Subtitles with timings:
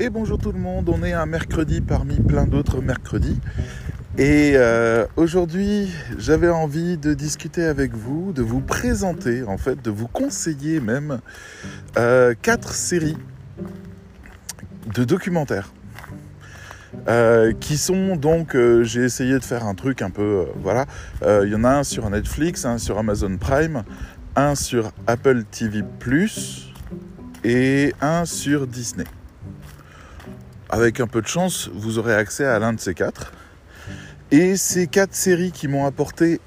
[0.00, 3.40] Et bonjour tout le monde, on est un mercredi parmi plein d'autres mercredis.
[4.16, 9.90] Et euh, aujourd'hui, j'avais envie de discuter avec vous, de vous présenter, en fait, de
[9.90, 11.18] vous conseiller même
[11.96, 13.16] euh, quatre séries
[14.94, 15.72] de documentaires.
[17.08, 20.86] Euh, qui sont donc, j'ai essayé de faire un truc un peu, voilà,
[21.42, 23.82] il y en a un sur Netflix, un sur Amazon Prime,
[24.36, 25.82] un sur Apple TV⁇
[27.42, 29.04] et un sur Disney.
[30.70, 33.32] Avec un peu de chance, vous aurez accès à l'un de ces quatre.
[34.30, 36.40] Et ces quatre séries qui m'ont apporté,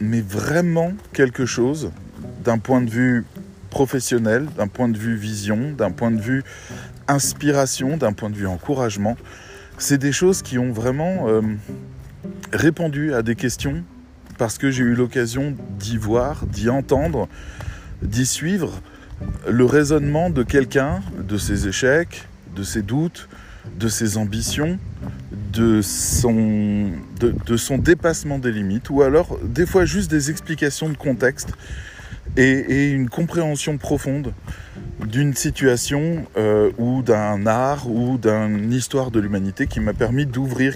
[0.00, 1.92] mais vraiment quelque chose,
[2.42, 3.24] d'un point de vue
[3.70, 6.42] professionnel, d'un point de vue vision, d'un point de vue
[7.06, 9.16] inspiration, d'un point de vue encouragement,
[9.78, 11.42] c'est des choses qui ont vraiment euh,
[12.52, 13.84] répondu à des questions
[14.38, 17.28] parce que j'ai eu l'occasion d'y voir, d'y entendre,
[18.02, 18.80] d'y suivre
[19.48, 22.26] le raisonnement de quelqu'un, de ses échecs,
[22.56, 23.28] de ses doutes,
[23.76, 24.78] de ses ambitions,
[25.52, 30.96] de son, de, son dépassement des limites, ou alors des fois juste des explications de
[30.96, 31.52] contexte
[32.36, 34.32] et, une compréhension profonde
[35.04, 40.74] d'une situation euh, ou d'un art ou d'une histoire de l'humanité qui m'a permis d'ouvrir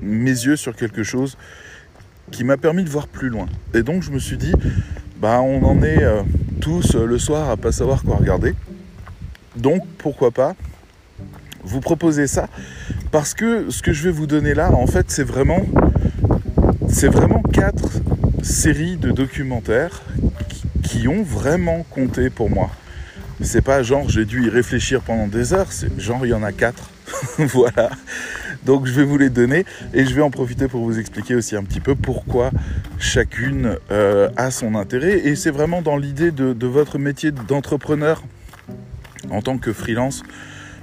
[0.00, 1.36] mes yeux sur quelque chose
[2.30, 3.46] qui m'a permis de voir plus loin.
[3.74, 4.52] Et donc je me suis dit,
[5.18, 6.22] bah on en est euh,
[6.60, 8.54] tous euh, le soir à pas savoir quoi regarder.
[9.56, 10.54] Donc pourquoi pas
[11.64, 12.48] vous proposer ça
[13.10, 15.62] parce que ce que je vais vous donner là, en fait, c'est vraiment,
[16.88, 17.88] c'est vraiment quatre
[18.42, 20.02] séries de documentaires
[20.82, 22.70] qui, ont vraiment compté pour moi.
[23.40, 26.42] C'est pas genre j'ai dû y réfléchir pendant des heures, c'est genre il y en
[26.42, 26.90] a quatre.
[27.38, 27.90] voilà.
[28.64, 31.56] Donc je vais vous les donner et je vais en profiter pour vous expliquer aussi
[31.56, 32.50] un petit peu pourquoi
[32.98, 35.18] chacune euh, a son intérêt.
[35.18, 38.22] Et c'est vraiment dans l'idée de votre métier d'entrepreneur
[39.30, 40.22] en tant que freelance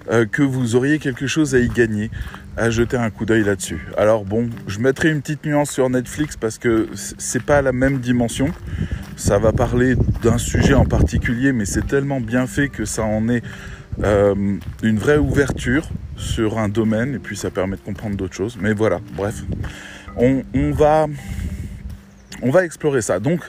[0.10, 2.10] euh, que vous auriez quelque chose à y gagner,
[2.58, 3.88] à jeter un coup d'œil là-dessus.
[3.98, 8.00] Alors bon, je mettrai une petite nuance sur Netflix parce que c'est pas la même
[8.00, 8.50] dimension.
[9.16, 13.30] Ça va parler d'un sujet en particulier, mais c'est tellement bien fait que ça en
[13.30, 13.44] est
[14.03, 18.58] euh, une vraie ouverture sur un domaine et puis ça permet de comprendre d'autres choses.
[18.59, 19.44] Mais voilà, bref,
[20.18, 21.08] on, va
[22.42, 23.20] on explorer ça.
[23.20, 23.42] Donc,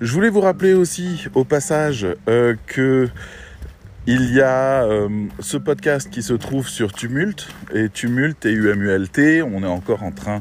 [0.00, 3.08] je voulais vous rappeler aussi au passage euh, que
[4.06, 5.08] il y a euh,
[5.40, 10.40] ce podcast qui se trouve sur Tumult, et Tumult, T-U-M-U-L-T, on est encore en train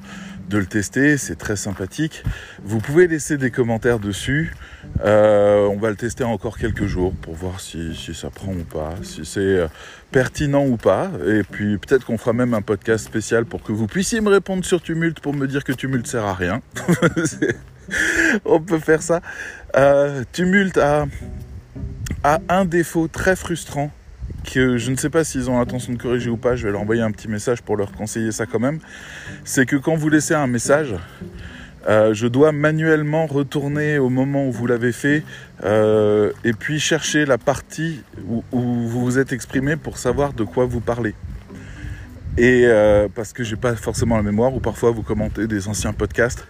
[0.50, 2.24] de le tester, c'est très sympathique.
[2.64, 4.56] Vous pouvez laisser des commentaires dessus.
[5.04, 8.96] Euh, on va le tester encore quelques jours pour voir si, ça prend ou pas,
[9.04, 9.68] si c'est euh,
[10.12, 11.12] pertinent ou pas.
[11.28, 14.66] Et puis peut-être qu'on fera même un podcast spécial pour que vous puissiez me répondre
[14.66, 16.62] sur Tumult pour me dire que Tumult sert à rien.
[18.46, 19.22] on peut faire ça.
[20.32, 21.06] Tumult a
[22.24, 23.92] a un défaut très frustrant
[24.44, 26.82] que je ne sais pas s'ils ont l'intention de corriger ou pas, je vais leur
[26.82, 28.80] envoyer un petit message pour leur conseiller ça quand même,
[29.44, 30.96] c'est que quand vous laissez un message,
[31.88, 35.24] euh, je dois manuellement retourner au moment où vous l'avez fait
[35.64, 40.66] euh, et puis chercher la partie où, vous vous êtes exprimé pour savoir de quoi
[40.66, 41.16] vous parlez.
[42.38, 45.94] Et euh, parce que j'ai pas forcément la mémoire ou parfois vous commentez des anciens
[45.94, 46.48] podcasts.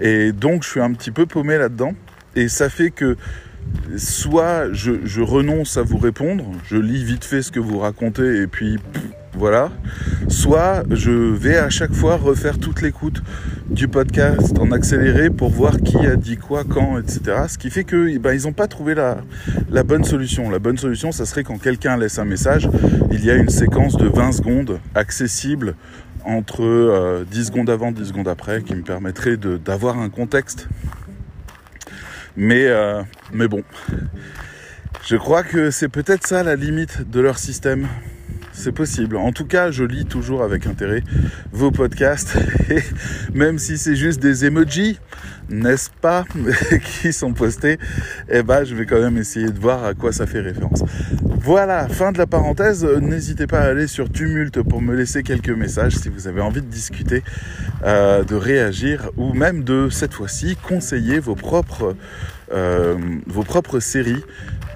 [0.00, 1.92] Et donc je suis un petit peu paumé là-dedans.
[2.36, 3.16] Et ça fait que
[3.96, 8.46] soit je, renonce à vous répondre, je lis vite fait ce que vous racontez et
[8.46, 8.78] puis
[9.36, 9.70] voilà,
[10.28, 13.22] soit je vais à chaque fois refaire toute l'écoute
[13.70, 17.44] du podcast en accéléré pour voir qui a dit quoi, quand, etc.
[17.48, 19.18] Ce qui fait que ben, ils n'ont pas trouvé la,
[19.70, 20.50] la bonne solution.
[20.50, 22.68] La bonne solution, ça serait quand quelqu'un laisse un message,
[23.12, 25.74] il y a une séquence de 20 secondes accessible
[26.24, 30.68] entre 10 euh, secondes avant, 10 secondes après, qui me permettrait d'avoir un contexte
[32.36, 33.02] mais, euh,
[33.32, 33.62] mais bon,
[35.06, 37.88] je crois que c'est peut-être ça la limite de leur système.
[38.52, 39.16] C'est possible.
[39.16, 41.02] En tout cas, je lis toujours avec intérêt
[41.52, 42.36] vos podcasts.
[42.70, 42.82] Et
[43.32, 44.98] même si c'est juste des emojis,
[45.48, 46.24] n'est-ce pas,
[47.00, 47.78] qui sont postés,
[48.28, 50.84] eh ben, je vais quand même essayer de voir à quoi ça fait référence.
[51.42, 52.84] Voilà, fin de la parenthèse.
[52.84, 56.60] N'hésitez pas à aller sur Tumult pour me laisser quelques messages si vous avez envie
[56.60, 57.22] de discuter,
[57.84, 61.96] euh, de réagir ou même de, cette fois-ci, conseiller vos propres,
[62.52, 62.96] euh,
[63.26, 64.22] vos propres séries,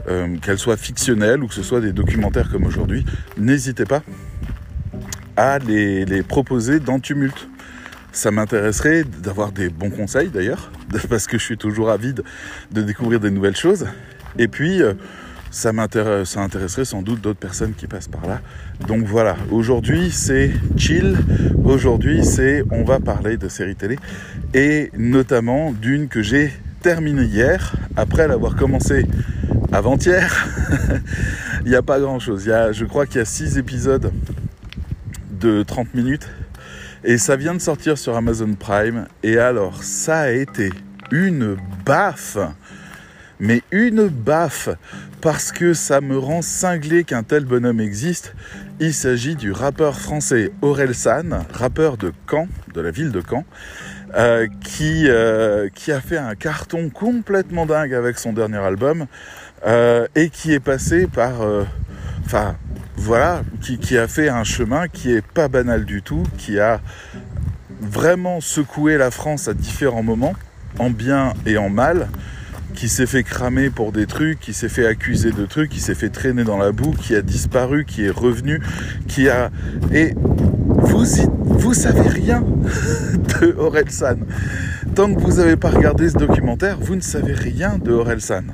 [0.08, 3.04] euh, qu'elles soient fictionnelles ou que ce soit des documentaires comme aujourd'hui.
[3.36, 4.02] N'hésitez pas
[5.36, 7.48] à les, proposer dans Tumult.
[8.12, 10.70] Ça m'intéresserait d'avoir des bons conseils d'ailleurs,
[11.08, 12.22] parce que je suis toujours avide
[12.70, 13.86] de découvrir des nouvelles choses.
[14.38, 14.82] Et puis,
[15.54, 18.40] ça m'intéresse, ça intéresserait sans doute d'autres personnes qui passent par là.
[18.88, 21.16] Donc voilà, aujourd'hui c'est chill,
[21.64, 23.96] aujourd'hui c'est on va parler de séries télé
[24.52, 26.52] et notamment d'une que j'ai
[26.82, 29.06] terminée hier après l'avoir commencé
[29.74, 30.46] avant-hier.
[31.64, 32.44] il n'y a pas grand-chose.
[32.44, 34.12] Je crois qu'il y a six épisodes
[35.30, 36.28] de 30 minutes.
[37.02, 39.06] Et ça vient de sortir sur Amazon Prime.
[39.22, 40.70] Et alors, ça a été
[41.10, 42.38] une baffe.
[43.40, 44.68] Mais une baffe.
[45.20, 48.34] Parce que ça me rend cinglé qu'un tel bonhomme existe.
[48.78, 53.44] Il s'agit du rappeur français Aurel San, rappeur de Caen, de la ville de Caen.
[54.16, 54.46] Euh,
[54.80, 59.06] euh, qui a fait un carton complètement dingue avec son dernier album
[59.66, 61.32] euh, et qui est passé par,
[62.24, 62.56] enfin
[62.96, 66.80] voilà, qui, qui, a fait un chemin qui est pas banal du tout, qui a
[67.80, 70.34] vraiment secoué la France à différents moments,
[70.78, 72.08] en bien et en mal,
[72.74, 75.94] qui s'est fait cramer pour des trucs, qui s'est fait accuser de trucs, qui s'est
[75.94, 78.60] fait traîner dans la boue, qui a disparu, qui est revenu,
[79.08, 79.50] qui a
[79.92, 81.04] et vous
[81.40, 82.42] vous savez rien
[83.40, 84.16] de Orelsan.
[84.94, 88.44] Tant que vous n'avez pas regardé ce documentaire, vous ne savez rien de Orelsan.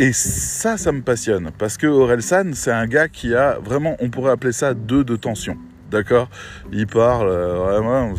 [0.00, 4.10] Et ça, ça me passionne parce que Orelsan, c'est un gars qui a vraiment, on
[4.10, 5.56] pourrait appeler ça deux de tension.
[5.90, 6.28] D'accord?
[6.72, 8.14] Il parle euh, vraiment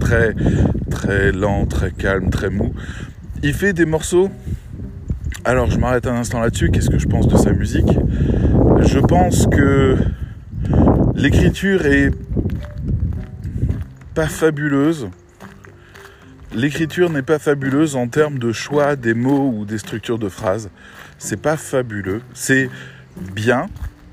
[0.00, 0.34] très,
[0.90, 2.74] très lent, très calme, très mou.
[3.44, 4.30] Il fait des morceaux.
[5.44, 6.70] Alors, je m'arrête un instant là-dessus.
[6.70, 7.98] Qu'est-ce que je pense de sa musique?
[8.80, 9.96] Je pense que
[11.14, 12.10] l'écriture est
[14.14, 15.08] pas fabuleuse.
[16.52, 20.68] L'écriture n'est pas fabuleuse en termes de choix des mots ou des structures de phrases.
[21.22, 22.20] C'est pas fabuleux.
[22.34, 22.68] C'est
[23.16, 23.68] bien.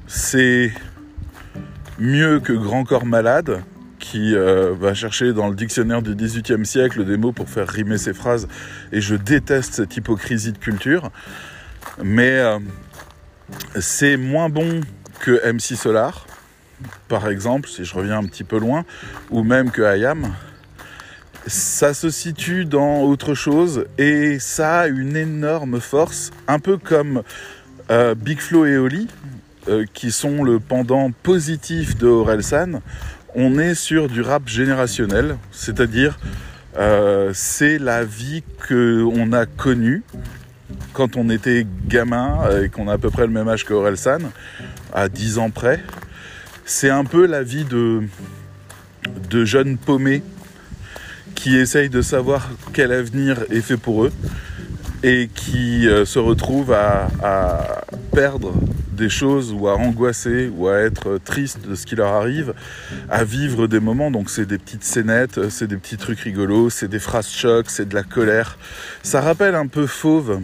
[0.05, 0.71] C'est
[1.97, 3.63] mieux que Grand Corps Malade,
[3.97, 7.97] qui euh, va chercher dans le dictionnaire du XVIIIe siècle des mots pour faire rimer
[7.97, 8.47] ses phrases.
[8.91, 11.09] Et je déteste cette hypocrisie de culture.
[12.03, 12.59] Mais euh,
[13.79, 14.81] c'est moins bon
[15.19, 16.27] que MC Solar
[17.07, 18.85] par exemple, si je reviens un petit peu loin,
[19.31, 20.33] ou même que Ayam,
[21.49, 27.23] ça se situe dans autre chose et ça a une énorme force, un peu comme
[27.89, 29.07] euh, Big Flo et Oli,
[29.67, 32.81] euh, qui sont le pendant positif de Orelsan.
[33.35, 36.19] On est sur du rap générationnel, c'est-à-dire
[36.77, 40.03] euh, c'est la vie qu'on a connue
[40.93, 44.19] quand on était gamin et qu'on a à peu près le même âge que Orelsan,
[44.93, 45.81] à 10 ans près.
[46.65, 48.03] C'est un peu la vie de,
[49.31, 50.21] de jeunes paumés
[51.35, 54.11] qui essayent de savoir quel avenir est fait pour eux
[55.03, 57.07] et qui euh, se retrouvent à,
[58.13, 58.53] perdre
[58.91, 62.53] des choses ou à angoisser ou à être tristes de ce qui leur arrive,
[63.09, 64.11] à vivre des moments.
[64.11, 67.87] Donc c'est des petites scénettes, c'est des petits trucs rigolos, c'est des phrases chocs, c'est
[67.87, 68.57] de la colère.
[69.03, 70.41] Ça rappelle un peu Fauve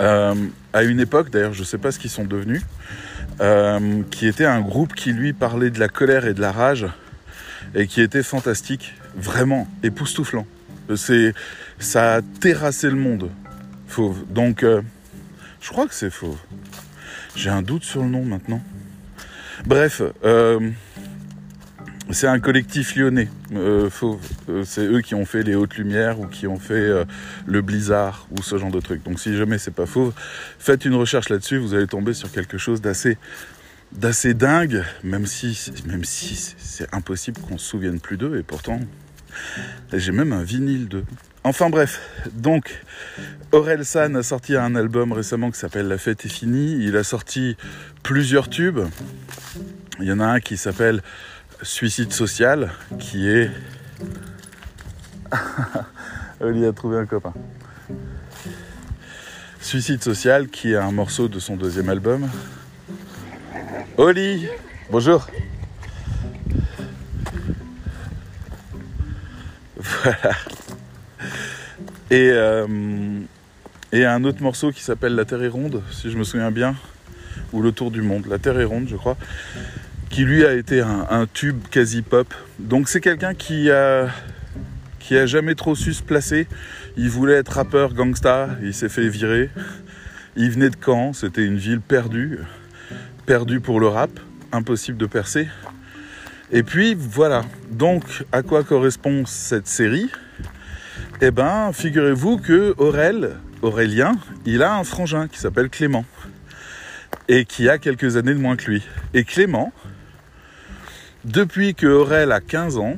[0.00, 0.34] euh,
[0.72, 2.62] à une époque, d'ailleurs je ne sais pas ce qu'ils sont devenus,
[3.40, 6.86] euh, qui était un groupe qui lui parlait de la colère et de la rage
[7.74, 10.46] et qui était fantastique, vraiment époustouflant.
[10.96, 11.34] C'est,
[11.78, 13.30] ça a terrassé le monde,
[13.86, 14.24] Fauve.
[14.28, 14.82] Donc, euh,
[15.60, 16.38] je crois que c'est Fauve.
[17.36, 18.62] J'ai un doute sur le nom maintenant.
[19.66, 20.70] Bref, euh,
[22.10, 23.28] c'est un collectif lyonnais.
[23.52, 23.88] Euh,
[24.48, 27.04] euh, c'est eux qui ont fait les Hautes Lumières ou qui ont fait
[27.46, 29.02] le Blizzard ou ce genre de trucs.
[29.02, 30.12] Donc si jamais c'est pas faux,
[30.58, 33.18] faites une recherche là-dessus, vous allez tomber sur quelque chose d'assez
[33.92, 38.80] d'assez dingue, même si même si c'est impossible qu'on se souvienne plus d'eux et pourtant
[39.92, 41.04] j'ai même un vinyle d'eux.
[41.42, 42.00] Enfin bref,
[42.32, 42.82] donc
[43.52, 46.84] Aurel San a sorti un album récemment qui s'appelle La fête est finie.
[46.84, 47.56] Il a sorti
[48.02, 48.80] plusieurs tubes.
[50.00, 51.02] Il y en a un qui s'appelle
[51.62, 53.50] Suicide social qui est.
[56.40, 57.34] Oli a trouvé un copain.
[59.60, 62.28] Suicide social qui est un morceau de son deuxième album.
[63.96, 64.46] Oli,
[64.90, 65.26] bonjour.
[69.80, 70.36] Voilà.
[72.10, 72.66] Et, euh,
[73.92, 76.74] et un autre morceau qui s'appelle La Terre est ronde, si je me souviens bien,
[77.52, 78.26] ou Le Tour du Monde.
[78.26, 79.16] La Terre est ronde, je crois
[80.10, 82.34] qui lui a été un, tube quasi pop.
[82.58, 84.08] Donc c'est quelqu'un qui a,
[84.98, 86.48] qui a jamais trop su se placer.
[86.96, 89.50] Il voulait être rappeur gangsta, il s'est fait virer.
[90.36, 92.40] Il venait de Caen, c'était une ville perdue,
[93.24, 94.10] perdue pour le rap,
[94.52, 95.48] impossible de percer.
[96.52, 97.44] Et puis voilà.
[97.70, 100.10] Donc à quoi correspond cette série?
[101.20, 104.16] Eh ben, figurez-vous que Aurel, Aurélien,
[104.46, 106.04] il a un frangin qui s'appelle Clément
[107.28, 108.82] et qui a quelques années de moins que lui.
[109.14, 109.72] Et Clément,
[111.24, 112.96] depuis que Aurel a 15 ans,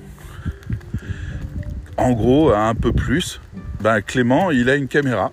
[1.96, 3.40] en gros, un peu plus,
[3.80, 5.32] ben Clément, il a une caméra.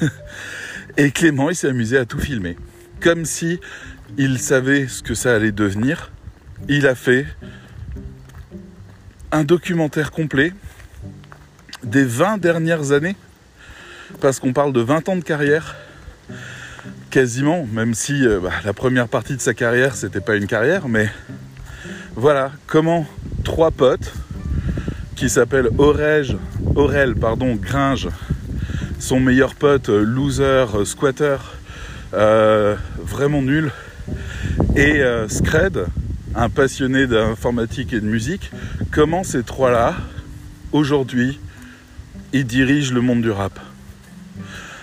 [0.96, 2.56] et Clément, il s'est amusé à tout filmer.
[3.00, 3.60] Comme si
[4.16, 6.10] il savait ce que ça allait devenir.
[6.68, 7.26] Il a fait
[9.32, 10.52] un documentaire complet
[11.82, 13.16] des 20 dernières années.
[14.20, 15.76] Parce qu'on parle de 20 ans de carrière.
[17.10, 20.88] Quasiment, même si euh, bah, la première partie de sa carrière, c'était pas une carrière,
[20.88, 21.10] mais
[22.14, 23.06] Voilà comment
[23.44, 24.12] trois potes
[25.14, 26.36] qui s'appellent Aurège,
[26.74, 28.08] Aurel, pardon, Gringe,
[28.98, 31.36] son meilleur pote, loser, squatter,
[32.14, 33.70] euh, vraiment nul,
[34.76, 35.86] et euh, Scred,
[36.34, 38.50] un passionné d'informatique et de musique,
[38.90, 39.96] comment ces trois-là,
[40.72, 41.40] aujourd'hui,
[42.32, 43.58] ils dirigent le monde du rap?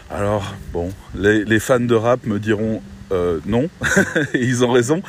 [0.10, 3.70] Alors, bon, les, fans de rap me diront euh, non,
[4.34, 5.02] ils ont raison,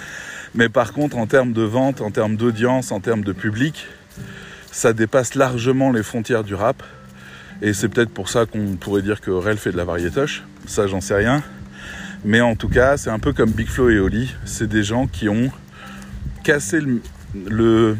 [0.54, 3.86] mais par contre, en termes de vente, en termes d'audience, en termes de public,
[4.72, 6.82] ça dépasse largement les frontières du rap.
[7.62, 10.44] Et c'est peut-être pour ça qu'on pourrait dire que Rel fait de la variétoche.
[10.66, 11.42] Ça, j'en sais rien.
[12.24, 14.34] Mais en tout cas, c'est un peu comme Big Flo et Oli.
[14.44, 15.50] C'est des gens qui ont
[16.46, 16.78] cassé
[17.34, 17.96] le,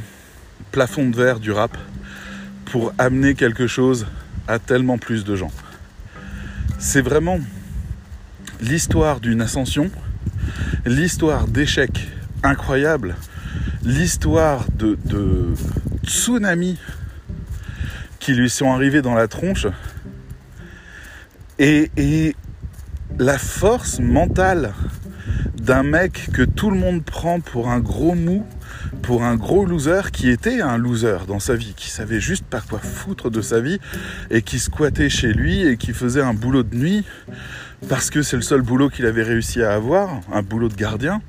[0.71, 1.77] plafond de verre du rap
[2.67, 4.07] pour amener quelque chose
[4.47, 5.51] à tellement plus de gens.
[6.79, 7.41] C'est vraiment
[8.61, 9.91] l'histoire d'une ascension,
[10.85, 12.09] l'histoire d'échecs
[12.45, 13.17] incroyables,
[13.83, 14.97] l'histoire de,
[16.05, 16.79] tsunamis
[18.21, 19.67] qui lui sont arrivés dans la tronche
[21.59, 22.37] et
[23.19, 24.73] la force mentale
[25.67, 28.47] d'un mec que tout le monde prend pour un gros mou,
[29.03, 32.61] pour un gros loser, qui était un loser dans sa vie, qui savait juste pas
[32.61, 33.81] quoi foutre de sa vie,
[34.31, 37.05] et qui squattait chez lui et qui faisait un boulot de nuit,
[37.89, 41.21] parce que c'est le seul boulot qu'il avait réussi à avoir, un boulot de gardien,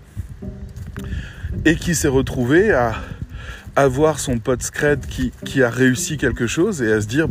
[1.66, 2.94] et qui s'est retrouvé à
[3.76, 7.28] avoir son pote Scred qui, qui a réussi quelque chose et à se dire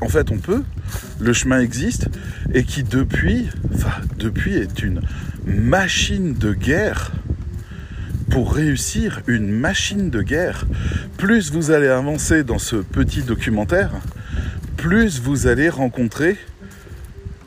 [0.00, 0.62] en fait on peut,
[1.20, 2.08] le chemin existe,
[2.54, 5.02] et qui depuis, enfin depuis est une
[5.48, 7.12] machine de guerre
[8.30, 10.66] pour réussir une machine de guerre.
[11.16, 13.90] Plus vous allez avancer dans ce petit documentaire,
[14.76, 16.36] plus vous allez rencontrer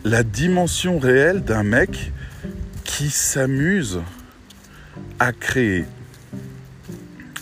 [0.04, 2.12] la dimension réelle d'un mec
[2.84, 4.02] qui s'amuse
[5.20, 5.86] à créer.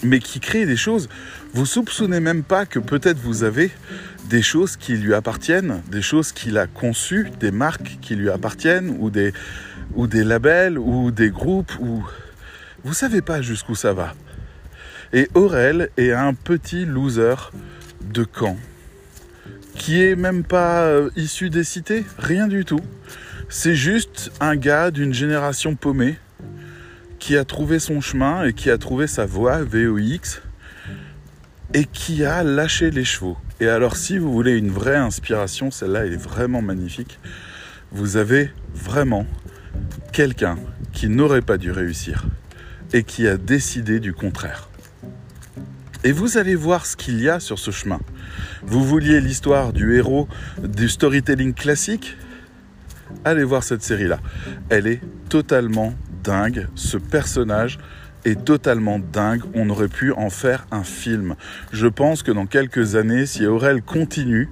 [0.04, 1.10] Mais qui crée des choses,
[1.54, 3.72] vous soupçonnez même pas que peut-être vous avez
[4.30, 8.96] des choses qui lui appartiennent, des choses qu'il a conçues, des marques qui lui appartiennent,
[9.00, 9.34] ou des,
[9.96, 12.03] ou des labels, ou des groupes, ou...
[12.84, 14.13] Vous savez pas jusqu'où ça va.
[15.12, 17.36] Et Aurel est un petit loser
[18.01, 18.58] de Caen,
[19.75, 22.81] qui est même pas euh, issu des cités, rien du tout.
[23.50, 26.17] C'est juste un gars d'une génération paumée
[27.17, 30.41] qui a trouvé son chemin et qui a trouvé sa voie VOX
[31.74, 33.38] et qui a lâché les chevaux.
[33.60, 37.19] Et alors si vous voulez une vraie inspiration, celle-là est vraiment magnifique.
[37.91, 39.25] Vous avez vraiment
[40.12, 40.58] quelqu'un
[40.92, 42.26] qui n'aurait pas dû réussir
[42.94, 44.70] et qui a décidé du contraire.
[46.04, 48.00] Et vous allez voir ce qu'il y a sur ce chemin.
[48.64, 50.28] Vous vouliez l'histoire du héros
[50.64, 52.18] du storytelling classique?
[53.26, 54.20] Allez voir cette série-là.
[54.70, 56.68] Elle est totalement dingue.
[56.76, 57.80] Ce personnage,
[58.26, 59.42] est totalement dingue.
[59.54, 61.36] On aurait pu en faire un film.
[61.72, 64.50] Je pense que dans quelques années, si Aurel continue,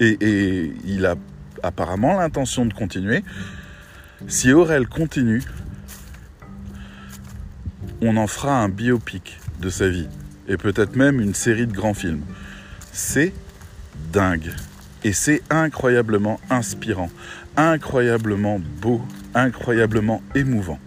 [0.00, 1.14] et, il a
[1.62, 3.22] apparemment l'intention de continuer,
[4.28, 5.42] si Aurel continue,
[8.00, 10.08] on en fera un biopic de sa vie.
[10.48, 12.22] Et peut-être même une série de grands films.
[12.92, 13.32] C'est
[14.12, 14.52] dingue.
[15.04, 17.10] Et c'est incroyablement inspirant,
[17.56, 19.02] incroyablement beau,
[19.34, 20.78] incroyablement émouvant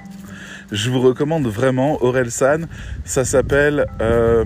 [0.72, 2.68] je vous recommande vraiment Aurel San.
[3.04, 4.46] Ça s'appelle, euh,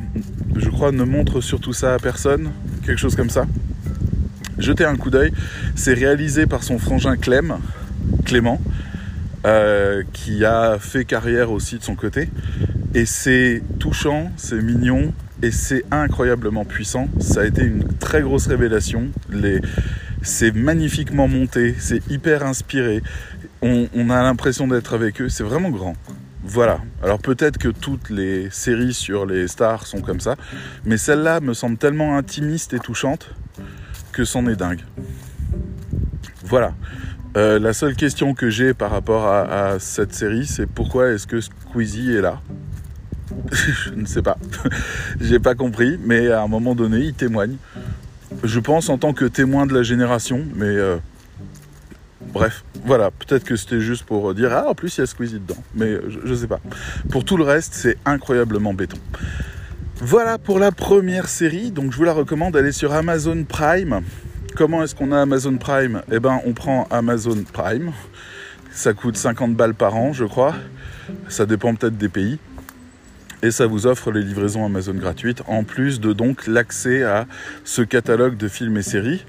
[0.55, 2.51] je crois, ne montre surtout ça à personne,
[2.85, 3.45] quelque chose comme ça.
[4.57, 5.31] Jetez un coup d'œil.
[5.75, 7.57] C'est réalisé par son frangin Clem,
[8.25, 8.61] Clément,
[9.45, 12.29] euh, qui a fait carrière aussi de son côté.
[12.93, 17.07] Et c'est touchant, c'est mignon et c'est incroyablement puissant.
[17.19, 19.07] Ça a été une très grosse révélation.
[20.21, 23.01] C'est magnifiquement monté, c'est hyper inspiré
[23.61, 25.29] on, a l'impression d'être avec eux.
[25.29, 25.95] C'est vraiment grand.
[26.43, 26.79] Voilà.
[27.03, 30.35] Alors peut-être que toutes les séries sur les stars sont comme ça,
[30.85, 33.29] mais celle-là me semble tellement intimiste et touchante
[34.11, 34.81] que c'en est dingue.
[36.43, 36.73] Voilà.
[37.39, 41.39] Euh, la seule question que j'ai par rapport à, cette série, c'est pourquoi est-ce que
[41.39, 42.41] Squeezie est là?
[43.85, 44.37] Je ne sais pas.
[45.21, 47.55] j'ai pas compris, mais à un moment donné, il témoigne.
[48.43, 50.97] Je pense en tant que témoin de la génération, mais euh,
[52.33, 55.39] Bref, voilà, peut-être que c'était juste pour dire Ah, en plus il y a Squeezie
[55.39, 56.59] dedans, mais je, ne sais pas.
[57.09, 58.97] Pour tout le reste, c'est incroyablement béton.
[59.95, 64.01] Voilà pour la première série, donc je vous la recommande d'aller sur Amazon Prime.
[64.55, 66.01] Comment est-ce qu'on a Amazon Prime?
[66.11, 67.91] Eh ben, on prend Amazon Prime.
[68.71, 70.55] Ça coûte 50 balles par an, je crois.
[71.27, 72.39] Ça dépend peut-être des pays.
[73.41, 77.25] Et ça vous offre les livraisons Amazon gratuites, en plus de donc l'accès à
[77.63, 79.25] ce catalogue de films et séries,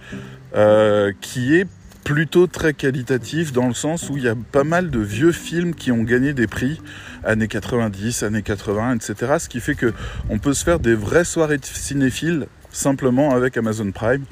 [0.56, 1.68] euh, qui est
[2.02, 5.74] plutôt très qualitatif dans le sens où il y a pas mal de vieux films
[5.74, 6.80] qui ont gagné des prix,
[7.22, 9.34] années 90, années 80, etc.
[9.38, 9.92] Ce qui fait que
[10.28, 14.24] on peut se faire des vraies soirées cinéphiles simplement avec Amazon Prime.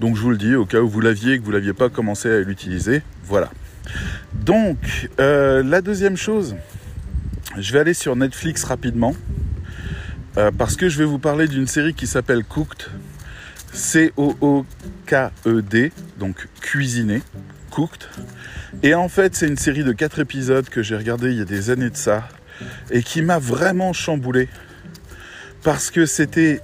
[0.00, 1.88] Donc je vous le dis, au cas où vous l'aviez et que vous l'aviez pas
[1.88, 3.50] commencé à l'utiliser, voilà.
[4.34, 6.56] Donc euh, la deuxième chose,
[7.58, 9.14] je vais aller sur Netflix rapidement
[10.36, 12.86] euh, parce que je vais vous parler d'une série qui s'appelle Cooked.
[13.72, 14.62] C-O-O-K-E-D,
[16.18, 17.22] donc cuisiner,
[17.70, 18.04] Cooked.
[18.82, 21.44] Et en fait, c'est une série de 4 épisodes que j'ai regardé il y a
[21.44, 22.26] des années de ça
[22.90, 24.48] et qui m'a vraiment chamboulé
[25.62, 26.62] parce que c'était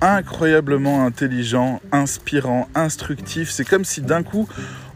[0.00, 3.50] incroyablement intelligent, inspirant, instructif.
[3.50, 4.48] C'est comme si d'un coup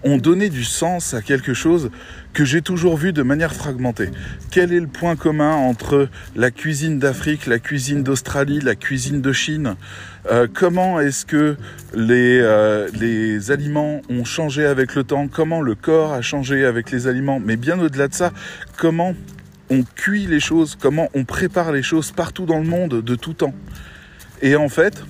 [0.04, 1.90] on donnait du sens à quelque chose
[2.32, 4.10] que j'ai toujours vu de manière fragmentée.
[4.50, 9.32] Quel est le point commun entre la cuisine d'Afrique, la cuisine d'Australie, la cuisine de
[9.32, 9.76] Chine?
[10.30, 11.56] Euh, Comment est-ce que
[11.94, 15.28] les, euh, les aliments ont changé avec le temps?
[15.28, 17.38] Comment le corps a changé avec les aliments?
[17.38, 18.32] Mais bien au-delà de ça,
[18.76, 19.14] comment
[19.70, 20.76] on cuit les choses?
[20.80, 23.54] Comment on prépare les choses partout dans le monde de tout temps?
[24.42, 25.04] Et en fait,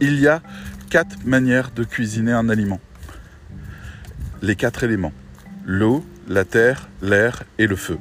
[0.00, 0.42] il y a
[0.90, 2.80] quatre manières de cuisiner un aliment.
[4.42, 5.12] Les quatre éléments.
[5.64, 7.98] L'eau, la terre, l'air et le feu.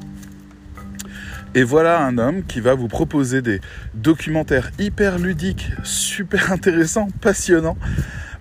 [1.53, 3.61] Et voilà un homme qui va vous proposer des
[3.93, 7.77] documentaires hyper ludiques, super intéressants, passionnants,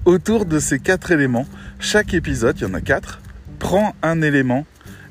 [0.07, 1.47] autour de ces quatre éléments.
[1.81, 3.21] Chaque épisode, il y en a quatre,
[3.59, 4.65] prend un élément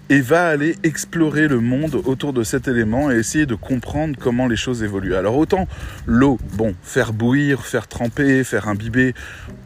[0.10, 4.48] et va aller explorer le monde autour de cet élément et essayer de comprendre comment
[4.48, 5.16] les choses évoluent.
[5.16, 5.68] Alors autant
[6.06, 9.14] l'eau, bon, faire bouillir, faire tremper, faire imbiber,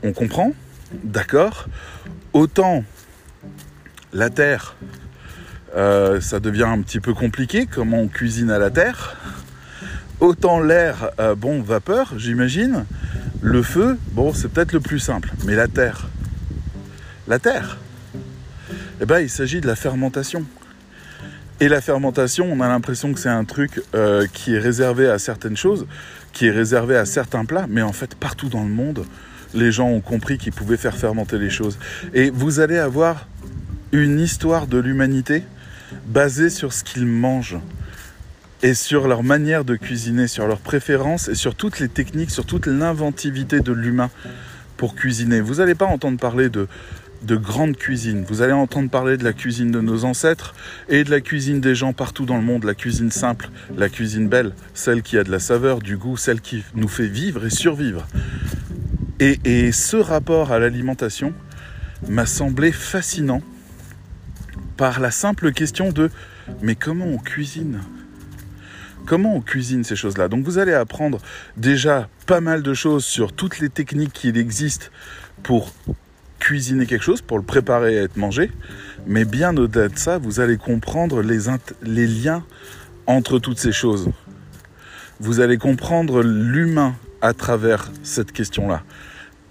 [0.04, 0.54] on comprend,
[1.04, 1.68] d'accord.
[2.34, 2.84] Autant
[4.14, 4.76] la terre,
[5.76, 9.18] euh, ça devient un petit peu compliqué, comment on cuisine à la terre.
[10.20, 12.86] Autant l'air, euh, bon, vapeur, j'imagine.
[13.42, 15.32] Le feu, bon, c'est peut-être le plus simple.
[15.46, 16.10] Mais la terre,
[17.28, 17.78] la terre,
[19.02, 20.46] eh ben, il s'agit de la fermentation.
[21.62, 25.20] Et la fermentation, on a l'impression que c'est un truc euh, qui est réservé à
[25.20, 25.88] certaines choses,
[26.32, 29.06] qui est réservé à certains plats, mais en fait, partout dans le monde,
[29.54, 31.78] les gens ont compris qu'ils pouvaient faire fermenter les choses.
[32.14, 33.28] Et vous allez avoir
[33.92, 35.44] une histoire de l'humanité
[36.08, 37.60] basée sur ce qu'ils mangent
[38.62, 42.46] et sur leur manière de cuisiner, sur leurs préférences et sur toutes les techniques, sur
[42.46, 44.12] toute l'inventivité de l'humain
[44.78, 45.42] pour cuisiner.
[45.42, 46.68] Vous n'allez pas entendre parler de,
[47.22, 50.56] de grande cuisine, vous allez entendre parler de la cuisine de nos ancêtres
[50.88, 54.30] et de la cuisine des gens partout dans le monde, la cuisine simple, la cuisine
[54.30, 57.50] belle, celle qui a de la saveur, du goût, celle qui nous fait vivre et
[57.50, 58.08] survivre.
[59.20, 61.34] Et, ce rapport à l'alimentation
[62.08, 63.42] m'a semblé fascinant
[64.78, 66.10] par la simple question de
[66.62, 67.82] mais comment on cuisine?
[69.06, 70.30] Comment on cuisine ces choses-là?
[70.30, 71.20] Donc vous allez apprendre
[71.58, 74.92] déjà pas mal de choses sur toutes les techniques qu'il existe
[75.44, 75.74] pour
[76.40, 78.52] cuisiner quelque chose, pour le préparer à être mangé.
[79.06, 82.44] Mais bien au-delà de ça, vous allez comprendre les, liens
[83.08, 84.10] entre toutes ces choses.
[85.20, 88.84] Vous allez comprendre l'humain à travers cette question-là.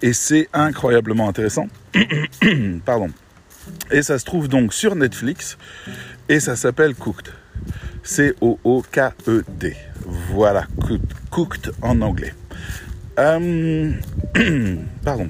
[0.01, 1.67] Et c'est incroyablement intéressant.
[2.85, 3.09] Pardon.
[3.91, 5.57] Et ça se trouve donc sur Netflix
[6.27, 7.31] et ça s'appelle Cooked.
[8.03, 9.75] C-O-O-K-E-D.
[10.31, 10.65] Voilà,
[11.29, 12.33] cooked, en anglais.
[13.19, 13.91] Euh,
[15.03, 15.27] pardon.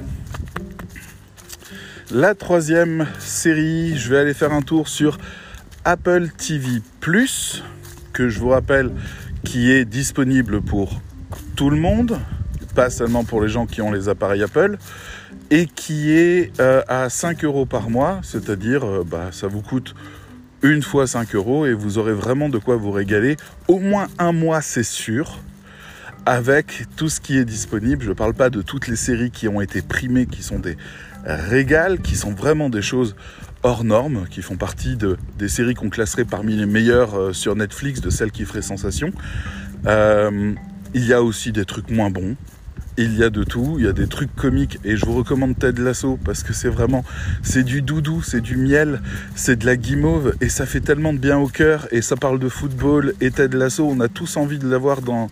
[2.12, 5.20] La troisième série, je vais aller faire un tour sur
[5.86, 6.82] Apple TV⁇
[8.14, 8.90] que je vous rappelle
[9.44, 11.00] qui est disponible pour
[11.56, 12.20] tout le monde,
[12.74, 14.80] pas seulement pour les gens qui ont les appareils Apple
[15.52, 19.94] et qui est euh, à 5 euros par mois, c'est-à-dire euh, bah, ça vous coûte
[20.64, 23.38] une fois 5 euros et vous aurez vraiment de quoi vous régaler.
[23.68, 25.38] Au moins un mois, c'est sûr,
[26.26, 28.04] avec tout ce qui est disponible.
[28.04, 30.76] Je ne parle pas de toutes les séries qui ont été primées, qui sont des
[31.26, 33.16] régales, qui sont vraiment des choses
[33.64, 37.56] hors normes, qui font partie de, des séries qu'on classerait parmi les meilleures euh, sur
[37.56, 39.12] Netflix, de celles qui feraient sensation.
[39.86, 42.36] il y a aussi des trucs moins bons,
[43.00, 44.78] il y a de tout, il y a des trucs comiques.
[44.84, 47.06] Et je vous recommande Ted Lasso parce que c'est vraiment
[47.42, 49.02] c'est du doudou, c'est du miel,
[49.36, 52.40] c'est de la guimauve et ça fait tellement de bien au cœur et ça parle
[52.40, 55.30] de football et Ted Lasso, on a tous envie de l'avoir dans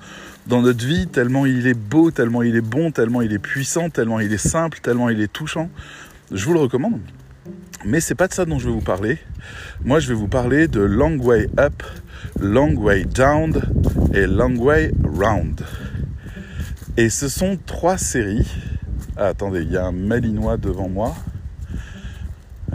[0.48, 3.90] dans notre vie tellement il est beau, tellement il est bon, tellement il est puissant,
[3.90, 5.70] tellement il est simple, tellement il est touchant.
[6.32, 7.00] Je vous le recommande.
[7.86, 9.20] Mais c'est pas de ça dont je vais vous parler.
[9.84, 11.84] Moi, je vais vous parler de Long Way Up,
[12.40, 13.62] Long Way Down
[14.14, 15.62] et Long Way Round.
[16.98, 18.52] Et ce sont trois séries.
[19.16, 21.16] Ah, attendez, il y a un malinois devant moi.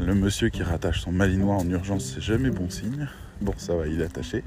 [0.00, 3.08] Le monsieur qui rattache son malinois en urgence, c'est jamais bon signe.
[3.40, 4.44] Bon, ça va, il est attaché.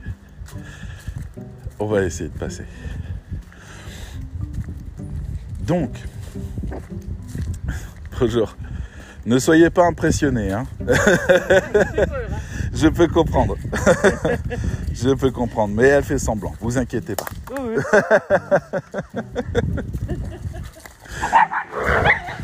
[1.79, 2.63] On va essayer de passer.
[5.65, 5.91] Donc,
[8.19, 8.55] bonjour.
[9.25, 10.51] Ne soyez pas impressionnés.
[10.51, 10.67] Hein.
[12.73, 13.57] Je peux comprendre.
[14.93, 15.73] Je peux comprendre.
[15.73, 16.53] Mais elle fait semblant.
[16.59, 17.25] Vous inquiétez pas.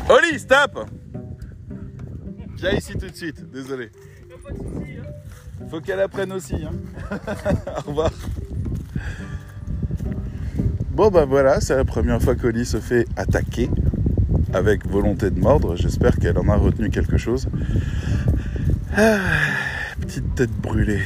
[0.08, 0.88] Oli, stop
[2.56, 3.48] Viens ici tout de suite.
[3.50, 3.92] Désolé.
[5.70, 6.56] Faut qu'elle apprenne aussi.
[6.56, 6.72] Hein.
[7.76, 8.10] Au revoir.
[10.92, 13.70] Bon ben voilà, c'est la première fois qu'Oli se fait attaquer
[14.52, 15.74] avec volonté de mordre.
[15.74, 17.48] J'espère qu'elle en a retenu quelque chose.
[18.94, 19.16] Ah,
[20.02, 21.00] petite tête brûlée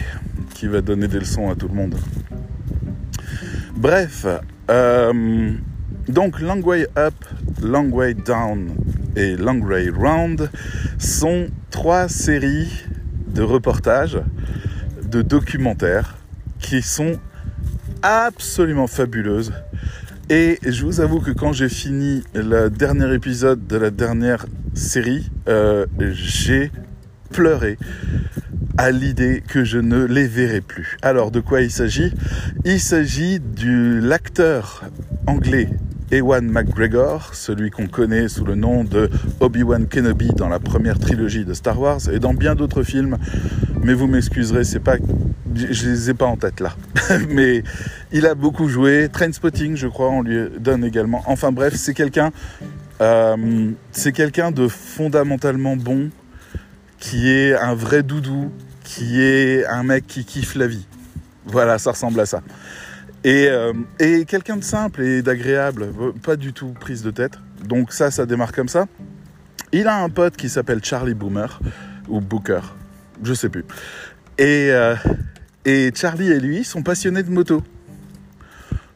[0.55, 1.95] qui va donner des leçons à tout le monde.
[3.77, 4.27] Bref,
[4.73, 5.53] euh,
[6.09, 7.15] donc Long Way Up,
[7.63, 8.71] Long Way Down
[9.15, 10.51] et Long Way Round
[10.99, 12.87] sont trois séries
[13.29, 14.19] de reportages,
[15.09, 16.17] de documentaires
[16.59, 17.21] qui sont
[18.07, 19.53] absolument fabuleuses
[20.31, 25.29] et je vous avoue que quand j'ai fini le dernier épisode de la dernière série,
[25.49, 26.71] euh, j'ai
[27.33, 27.79] pleuré
[28.79, 30.99] à l'idée que je ne les verrai plus.
[31.03, 32.13] Alors de quoi il s'agit?
[32.65, 34.85] Il s'agit de l'acteur
[35.27, 35.69] anglais
[36.11, 41.45] Ewan McGregor, celui qu'on connaît sous le nom de Obi-Wan Kenobi dans la première trilogie
[41.45, 43.17] de Star Wars et dans bien d'autres films.
[43.83, 44.97] Mais vous m'excuserez, c'est pas,
[45.55, 46.77] je les ai pas en tête là.
[47.31, 47.65] Mais
[48.13, 49.09] il a beaucoup joué.
[49.13, 51.23] Trainspotting, je crois, on lui donne également.
[51.27, 52.31] Enfin bref, c'est quelqu'un,
[53.01, 56.11] euh, c'est quelqu'un de fondamentalement bon,
[56.99, 58.53] qui est un vrai doudou,
[58.85, 60.87] qui est un mec qui kiffe la vie.
[61.47, 62.43] Voilà, ça ressemble à ça.
[63.27, 65.89] Euh, et, quelqu'un de simple et d'agréable,
[66.23, 67.39] pas du tout prise de tête.
[67.65, 68.87] Donc ça, ça démarre comme ça.
[69.73, 71.61] Il a un pote qui s'appelle Charlie Boomer,
[72.09, 72.61] ou Booker,
[73.25, 73.65] je sais plus.
[74.39, 74.95] Et, euh,
[75.95, 77.65] Charlie et lui sont passionnés de moto.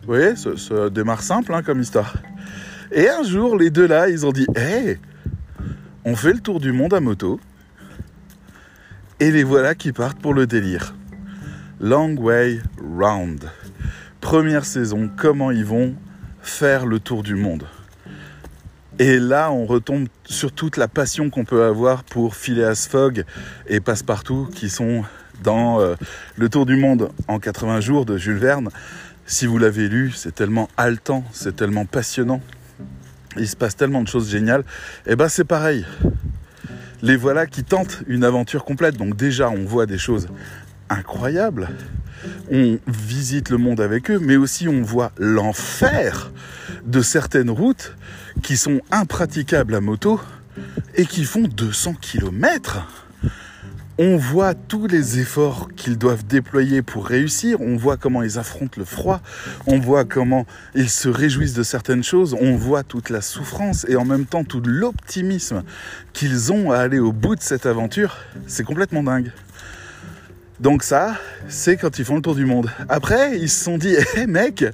[0.02, 2.14] Vous voyez, ça, démarre simple hein, comme histoire.
[2.92, 4.98] Et un jour, les deux là, ils ont dit Hé,
[6.04, 7.40] on fait le tour du monde à moto.
[9.18, 10.94] Et les voilà qui partent pour le délire.
[11.80, 13.50] Long way round
[14.20, 15.94] première saison, comment ils vont
[16.42, 17.66] faire le tour du monde.
[18.98, 23.24] Et là, on retombe sur toute la passion qu'on peut avoir pour Phileas Fogg
[23.66, 25.04] et Passepartout, qui sont
[25.42, 25.94] dans euh,
[26.36, 28.68] Le Tour du Monde en 80 jours de Jules Verne.
[29.24, 32.42] Si vous l'avez lu, c'est tellement haletant, c'est tellement passionnant.
[33.36, 34.64] Il se passe tellement de choses géniales.
[35.06, 35.86] Et eh ben c'est pareil.
[37.00, 38.96] Les voilà qui tentent une aventure complète.
[38.96, 40.28] Donc déjà, on voit des choses
[40.90, 41.68] incroyables
[42.50, 46.32] on visite le monde avec eux, mais aussi on voit l'enfer
[46.84, 47.94] de certaines routes
[48.42, 50.20] qui sont impraticables à moto
[50.96, 52.86] et qui font 200 km.
[54.02, 58.78] On voit tous les efforts qu'ils doivent déployer pour réussir, on voit comment ils affrontent
[58.78, 59.20] le froid,
[59.66, 63.96] on voit comment ils se réjouissent de certaines choses, on voit toute la souffrance et
[63.96, 65.64] en même temps tout l'optimisme
[66.14, 68.16] qu'ils ont à aller au bout de cette aventure.
[68.46, 69.32] C'est complètement dingue.
[70.60, 71.16] Donc ça,
[71.48, 72.70] c'est quand ils font le tour du monde.
[72.90, 74.64] Après, ils se sont dit, hé mec,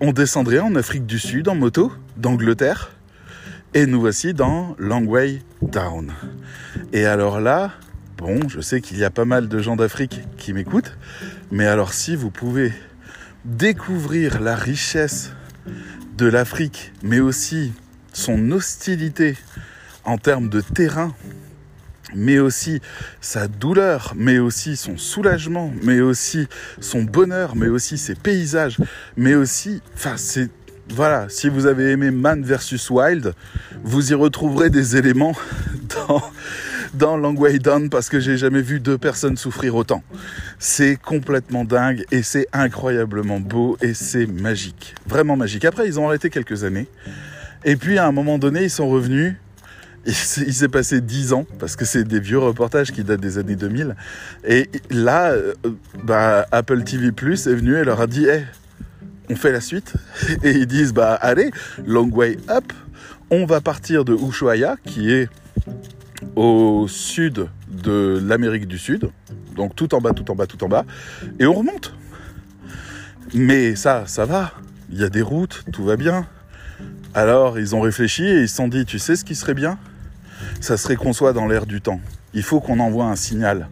[0.00, 2.90] on descendrait en Afrique du Sud en moto, d'Angleterre,
[3.74, 6.12] et nous voici dans Long Way Down.
[6.92, 7.70] Et alors là,
[8.18, 10.98] bon, je sais qu'il y a pas mal de gens d'Afrique qui m'écoutent,
[11.52, 12.72] mais alors si vous pouvez
[13.44, 15.30] découvrir la richesse
[16.18, 17.72] de l'Afrique, mais aussi
[18.12, 19.36] son hostilité
[20.04, 21.14] en termes de terrain,
[22.14, 22.80] mais aussi
[23.20, 26.46] sa douleur, mais aussi son soulagement, mais aussi
[26.80, 28.78] son bonheur, mais aussi ses paysages,
[29.16, 30.50] mais aussi, enfin, c'est,
[30.88, 33.34] voilà, si vous avez aimé Man vs Wild,
[33.82, 35.34] vous y retrouverez des éléments
[36.08, 36.22] dans,
[36.94, 40.02] dans Long Way Down parce que j'ai jamais vu deux personnes souffrir autant.
[40.58, 44.94] C'est complètement dingue et c'est incroyablement beau et c'est magique.
[45.06, 45.64] Vraiment magique.
[45.64, 46.86] Après, ils ont arrêté quelques années.
[47.64, 49.36] Et puis, à un moment donné, ils sont revenus
[50.06, 53.56] il s'est passé dix ans, parce que c'est des vieux reportages qui datent des années
[53.56, 53.96] 2000.
[54.46, 55.54] Et là, euh,
[56.02, 58.44] bah, Apple TV Plus est venu et leur a dit hey,
[59.30, 59.94] on fait la suite.
[60.42, 61.50] Et ils disent bah allez,
[61.86, 62.72] long way up.
[63.30, 65.28] On va partir de Ushuaia, qui est
[66.36, 69.10] au sud de l'Amérique du Sud.
[69.56, 70.84] Donc tout en bas, tout en bas, tout en bas.
[71.38, 71.94] Et on remonte.
[73.32, 74.52] Mais ça, ça va.
[74.90, 76.26] Il y a des routes, tout va bien.
[77.14, 79.78] Alors ils ont réfléchi et ils se sont dit, tu sais ce qui serait bien?
[80.60, 82.00] Ça serait qu'on soit dans l'air du temps.
[82.32, 83.68] Il faut qu'on envoie un signal.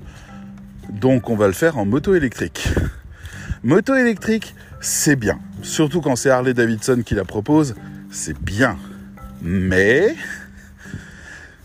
[0.91, 2.69] Donc on va le faire en moto électrique.
[3.63, 5.39] Moto électrique, c'est bien.
[5.63, 7.75] Surtout quand c'est Harley Davidson qui la propose,
[8.11, 8.77] c'est bien.
[9.41, 10.17] Mais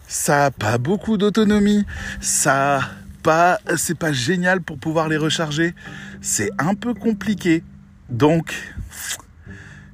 [0.08, 1.86] ça n'a pas beaucoup d'autonomie.
[2.22, 2.82] Ça
[3.28, 5.76] pas, c'est pas génial pour pouvoir les recharger.
[6.22, 7.62] C'est un peu compliqué.
[8.10, 8.54] Donc,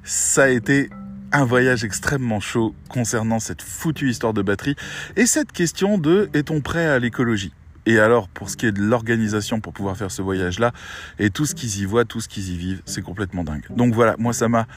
[0.04, 0.90] ça a été
[1.34, 4.76] un voyage extrêmement chaud concernant cette foutue histoire de batterie
[5.18, 7.52] et cette question de est-on prêt à l'écologie?
[7.86, 10.72] Et alors, pour ce qui est de l'organisation pour pouvoir faire ce voyage-là,
[11.20, 13.66] et tout ce qu'ils y voient, tout ce qu'ils y vivent, c'est complètement dingue.
[13.72, 14.68] Donc voilà, moi ça m'a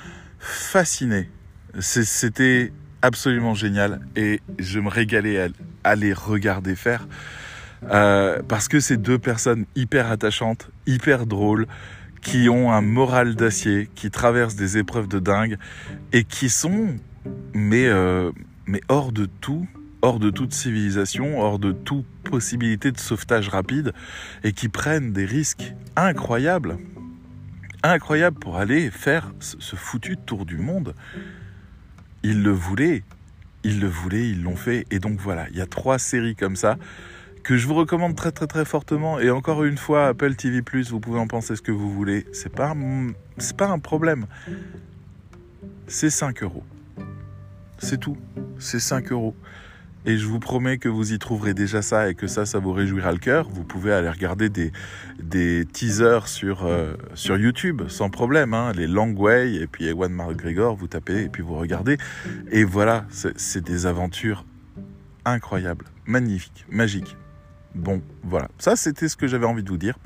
[0.41, 1.31] fasciné.
[1.79, 5.51] C'était absolument génial et je me régalais
[5.85, 7.07] à, les regarder faire.
[7.91, 11.67] Euh, parce que c'est deux personnes hyper attachantes, hyper drôles,
[12.27, 15.59] qui ont un moral d'acier, qui traversent des épreuves de dingue
[16.13, 16.97] et qui sont,
[17.55, 18.33] mais, euh,
[18.67, 19.69] mais hors de tout,
[20.03, 23.93] hors de toute civilisation, hors de toute possibilité de sauvetage rapide
[24.43, 26.79] et qui prennent des risques incroyables,
[27.85, 30.97] incroyables pour aller faire ce foutu tour du monde.
[32.25, 33.05] Ils le voulaient,
[33.63, 36.57] ils le voulaient, ils l'ont fait et donc voilà, il y a trois séries comme
[36.57, 36.77] ça
[37.47, 39.21] que je vous recommande très très très fortement.
[39.21, 42.27] Et encore une fois, Apple TV+, vous pouvez en penser ce que vous voulez.
[42.33, 42.75] C'est pas,
[43.57, 44.27] pas un problème.
[45.87, 46.65] C'est 5 euros.
[47.79, 48.17] C'est tout.
[48.59, 49.37] C'est 5 euros.
[50.07, 52.73] Et je vous promets que vous y trouverez déjà ça et que ça, ça vous
[52.73, 53.49] réjouira le cœur.
[53.49, 54.73] Vous pouvez aller regarder des,
[55.23, 58.55] des teasers sur, euh, sur YouTube sans problème.
[58.55, 58.73] Hein.
[58.75, 61.97] Les Langway et puis Ewan McGregor, vous tapez et puis vous regardez.
[62.51, 63.05] Et voilà,
[63.37, 64.45] c'est des aventures
[65.25, 67.17] incroyables, magnifiques, magiques.
[67.77, 68.49] Bon, voilà.
[68.59, 69.99] Ça, c'était ce que j'avais envie de vous dire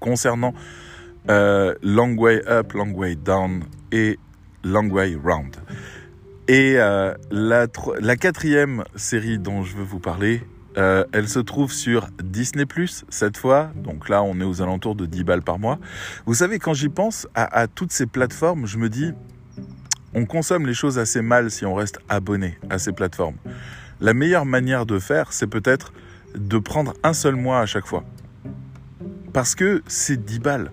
[0.00, 0.52] concernant
[1.30, 4.18] euh, Long Way Up, Long Way Down et
[4.64, 5.56] Long Way Round.
[6.48, 10.42] Et euh, la, quatrième série dont je veux vous parler,
[10.76, 12.64] euh, elle se trouve sur Disney⁇
[13.08, 13.70] cette fois.
[13.76, 15.78] Donc là, on est aux alentours de 10 balles par mois.
[16.26, 19.12] Vous savez, quand j'y pense à toutes ces plateformes, je me dis,
[20.12, 23.36] on consomme les choses assez mal si on reste abonné à ces plateformes.
[24.00, 25.92] La meilleure manière de faire, c'est peut-être
[26.34, 28.04] de prendre un seul mois à chaque fois.
[29.32, 30.70] Parce que c'est 10 balles.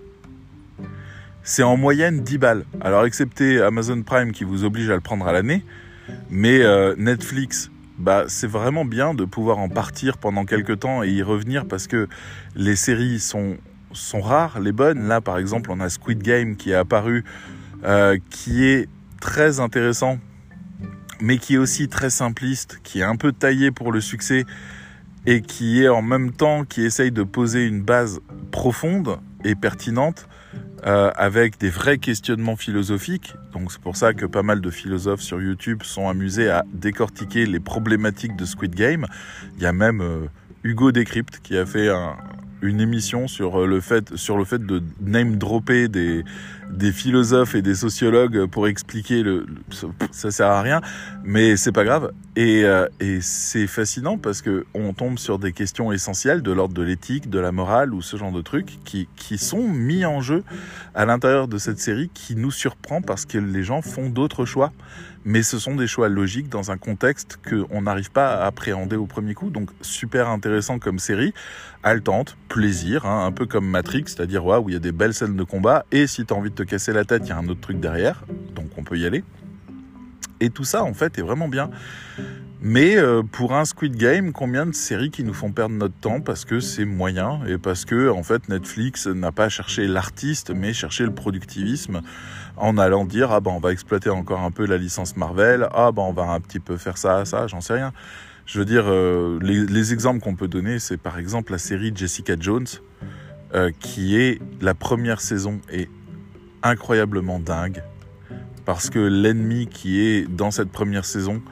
[1.42, 2.64] C'est en moyenne 10 balles.
[2.80, 5.64] Alors excepté Amazon Prime qui vous oblige à le prendre à l'année,
[6.30, 11.10] mais euh, Netflix, bah c'est vraiment bien de pouvoir en partir pendant quelques temps et
[11.10, 12.08] y revenir parce que
[12.54, 13.56] les séries sont
[14.20, 15.08] rares, les bonnes.
[15.08, 17.24] Là par exemple, on a Squid Game qui est apparu,
[17.84, 18.88] euh, qui est
[19.20, 20.18] très intéressant,
[21.20, 24.44] mais qui est aussi très simpliste, qui est un peu taillé pour le succès
[25.26, 30.28] et qui est en même temps qui essaye de poser une base profonde et pertinente
[30.84, 33.34] euh, avec des vrais questionnements philosophiques.
[33.52, 37.46] Donc c'est pour ça que pas mal de philosophes sur YouTube sont amusés à décortiquer
[37.46, 39.06] les problématiques de Squid Game.
[39.56, 40.26] Il y a même euh,
[40.64, 42.16] Hugo Décrypte qui a fait un,
[42.62, 46.24] une émission sur le fait, sur le fait de name dropper des,
[46.72, 49.46] des philosophes et des sociologues pour expliquer le,
[50.10, 50.80] ça sert à rien,
[51.24, 52.12] mais c'est pas grave.
[52.34, 56.74] Et, euh, et c'est fascinant parce que on tombe sur des questions essentielles de l'ordre
[56.74, 60.20] de l'éthique, de la morale ou ce genre de trucs qui, qui sont mis en
[60.20, 60.42] jeu
[60.94, 64.72] à l'intérieur de cette série qui nous surprend parce que les gens font d'autres choix
[65.24, 69.06] mais ce sont des choix logiques dans un contexte qu'on n'arrive pas à appréhender au
[69.06, 69.50] premier coup.
[69.50, 71.32] Donc super intéressant comme série,
[71.82, 75.36] haletante, plaisir, hein, un peu comme Matrix, c'est-à-dire où il y a des belles scènes
[75.36, 77.38] de combat, et si tu as envie de te casser la tête, il y a
[77.38, 79.24] un autre truc derrière, donc on peut y aller.
[80.40, 81.70] Et tout ça, en fait, est vraiment bien.
[82.64, 86.20] Mais euh, pour un Squid Game, combien de séries qui nous font perdre notre temps
[86.20, 90.72] parce que c'est moyen et parce que en fait Netflix n'a pas cherché l'artiste mais
[90.72, 92.02] cherché le productivisme
[92.56, 95.90] en allant dire ah ben on va exploiter encore un peu la licence Marvel, ah
[95.90, 97.92] ben on va un petit peu faire ça, ça, j'en sais rien.
[98.46, 102.34] Je veux dire, euh, les, exemples qu'on peut donner, c'est par exemple la série Jessica
[102.38, 102.66] Jones,
[103.54, 105.88] euh, qui est la première saison est
[106.62, 107.82] incroyablement dingue
[108.64, 111.42] parce que l'ennemi qui est dans cette première saison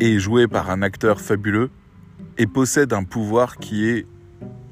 [0.00, 1.70] est joué par un acteur fabuleux
[2.38, 4.06] et possède un pouvoir qui est,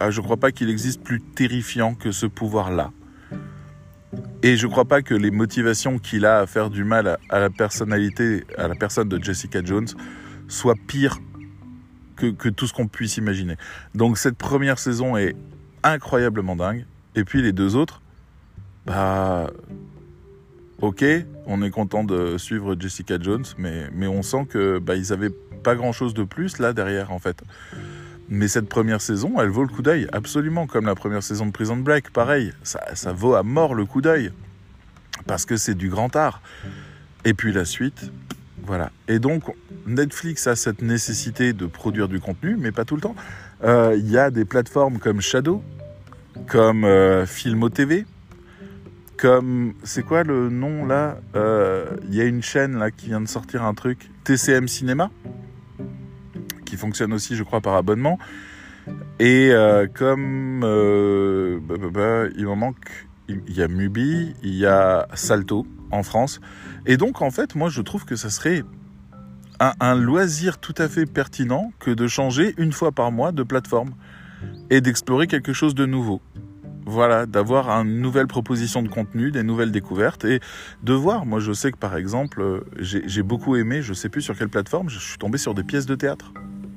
[0.00, 2.90] ah, je ne crois pas qu'il existe plus terrifiant que ce pouvoir-là.
[4.42, 7.38] Et je ne crois pas que les motivations qu'il a à faire du mal à
[7.38, 9.88] la personnalité, à la personne de Jessica Jones,
[10.48, 11.18] soient pires
[12.16, 13.56] que, que tout ce qu'on puisse imaginer.
[13.94, 15.36] Donc cette première saison est
[15.84, 16.84] incroyablement dingue.
[17.14, 18.01] Et puis les deux autres,
[18.86, 19.50] bah,
[20.80, 21.04] ok,
[21.46, 25.32] on est content de suivre Jessica Jones, mais, mais on sent que bah, ils avaient
[25.62, 27.42] pas grand chose de plus là derrière en fait.
[28.28, 31.50] Mais cette première saison, elle vaut le coup d'œil, absolument, comme la première saison de
[31.50, 34.32] Prison Break, pareil, ça, ça vaut à mort le coup d'œil,
[35.26, 36.40] parce que c'est du grand art.
[37.24, 38.10] Et puis la suite,
[38.64, 38.90] voilà.
[39.08, 39.44] Et donc,
[39.86, 43.14] Netflix a cette nécessité de produire du contenu, mais pas tout le temps.
[43.64, 45.62] Euh, il y a des plateformes comme Shadow,
[46.46, 48.06] comme euh, Filmo TV,
[49.22, 51.16] comme c'est quoi le nom là?
[51.36, 55.12] Euh, Il y a une chaîne là qui vient de sortir un truc TCM Cinéma
[56.66, 58.18] qui fonctionne aussi je crois par abonnement
[59.20, 64.56] et euh, comme euh, bah, bah, bah, il m'en manque il y a Mubi il
[64.56, 66.40] y a Salto en France.
[66.86, 68.64] Et donc, en fait, moi, je trouve que ça serait
[69.60, 73.92] un loisir tout à fait pertinent que de changer une fois par mois de plateforme
[74.70, 76.20] et d'explorer quelque chose de nouveau.
[76.84, 80.40] Voilà, d'avoir une nouvelle proposition de contenu, des nouvelles découvertes et
[80.82, 81.26] de voir.
[81.26, 84.48] Moi, je sais que par exemple, euh, j'ai beaucoup aimé, je sais plus sur quelle
[84.48, 86.32] plateforme, je suis tombé sur des pièces de théâtre.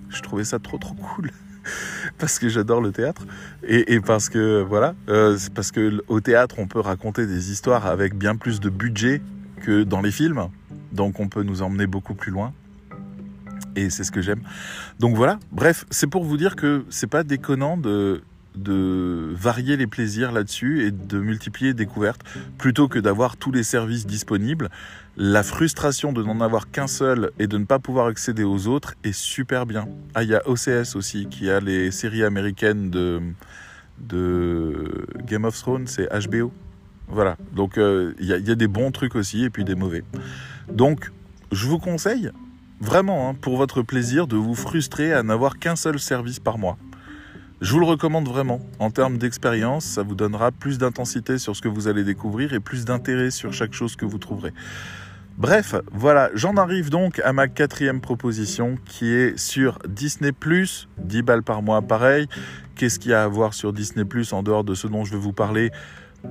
[0.10, 1.32] Je trouvais ça trop trop cool
[2.20, 3.26] parce que j'adore le théâtre
[3.64, 8.16] et, parce que voilà, euh, parce que au théâtre on peut raconter des histoires avec
[8.16, 9.22] bien plus de budget
[9.62, 10.50] que dans les films,
[10.92, 12.54] donc on peut nous emmener beaucoup plus loin
[13.76, 14.42] et c'est ce que j'aime.
[15.00, 18.22] Donc voilà, bref, c'est pour vous dire que c'est pas déconnant de
[18.58, 22.22] de varier les plaisirs là-dessus et de multiplier les découvertes
[22.58, 24.70] plutôt que d'avoir tous les services disponibles.
[25.18, 28.96] La frustration de n'en avoir qu'un seul et de ne pas pouvoir accéder aux autres
[29.04, 29.88] est super bien.
[30.14, 33.22] Ah, il y a OCS aussi qui a les séries américaines de,
[35.26, 36.52] Game of Thrones, c'est HBO.
[37.08, 40.04] Voilà, donc euh, il y, y, a des bons trucs aussi et puis des mauvais.
[40.72, 41.12] Donc,
[41.52, 42.32] je vous conseille
[42.82, 46.78] vraiment, hein, pour votre plaisir, de vous frustrer à n'avoir qu'un seul service par mois.
[47.62, 48.60] Je vous le recommande vraiment.
[48.80, 52.60] En termes d'expérience, ça vous donnera plus d'intensité sur ce que vous allez découvrir et
[52.60, 54.54] plus d'intérêt sur chaque chose que vous trouverez.
[55.38, 60.32] Bref, voilà, j'en arrive donc à ma quatrième proposition qui est sur Disney⁇
[60.98, 62.28] 10 balles par mois, pareil.
[62.76, 65.20] Qu'est-ce qu'il y a à voir sur Disney⁇ en dehors de ce dont je vais
[65.20, 65.72] vous parler?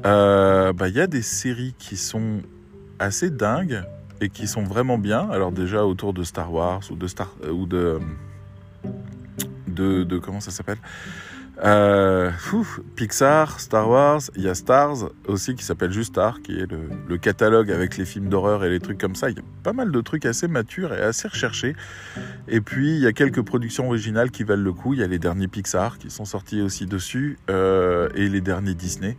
[0.07, 2.41] Euh, bah, Il y a des séries qui sont
[2.99, 3.83] assez dingues
[4.21, 5.29] et qui sont vraiment bien.
[5.31, 7.99] Alors déjà autour de Star Wars ou de Star euh, ou de
[9.75, 10.79] de, comment ça s'appelle
[11.63, 12.33] euh,
[12.97, 17.17] Pixar, Star Wars, il y a Stars aussi qui s'appelle juste Star, qui est le,
[17.19, 19.31] catalogue avec les films d'horreur et les trucs comme ça.
[19.31, 21.77] Il y a pas mal de trucs assez matures et assez recherchés.
[22.49, 24.95] Et puis il y a quelques productions originales qui valent le coup.
[24.95, 28.75] Il y a les derniers Pixar qui sont sortis aussi dessus euh, et les derniers
[28.75, 29.17] Disney.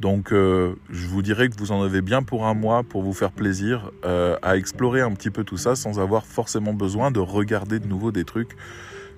[0.00, 3.12] Donc euh, je vous dirais que vous en avez bien pour un mois pour vous
[3.12, 7.78] faire plaisir à explorer un petit peu tout ça sans avoir forcément besoin de regarder
[7.78, 8.56] de nouveau des trucs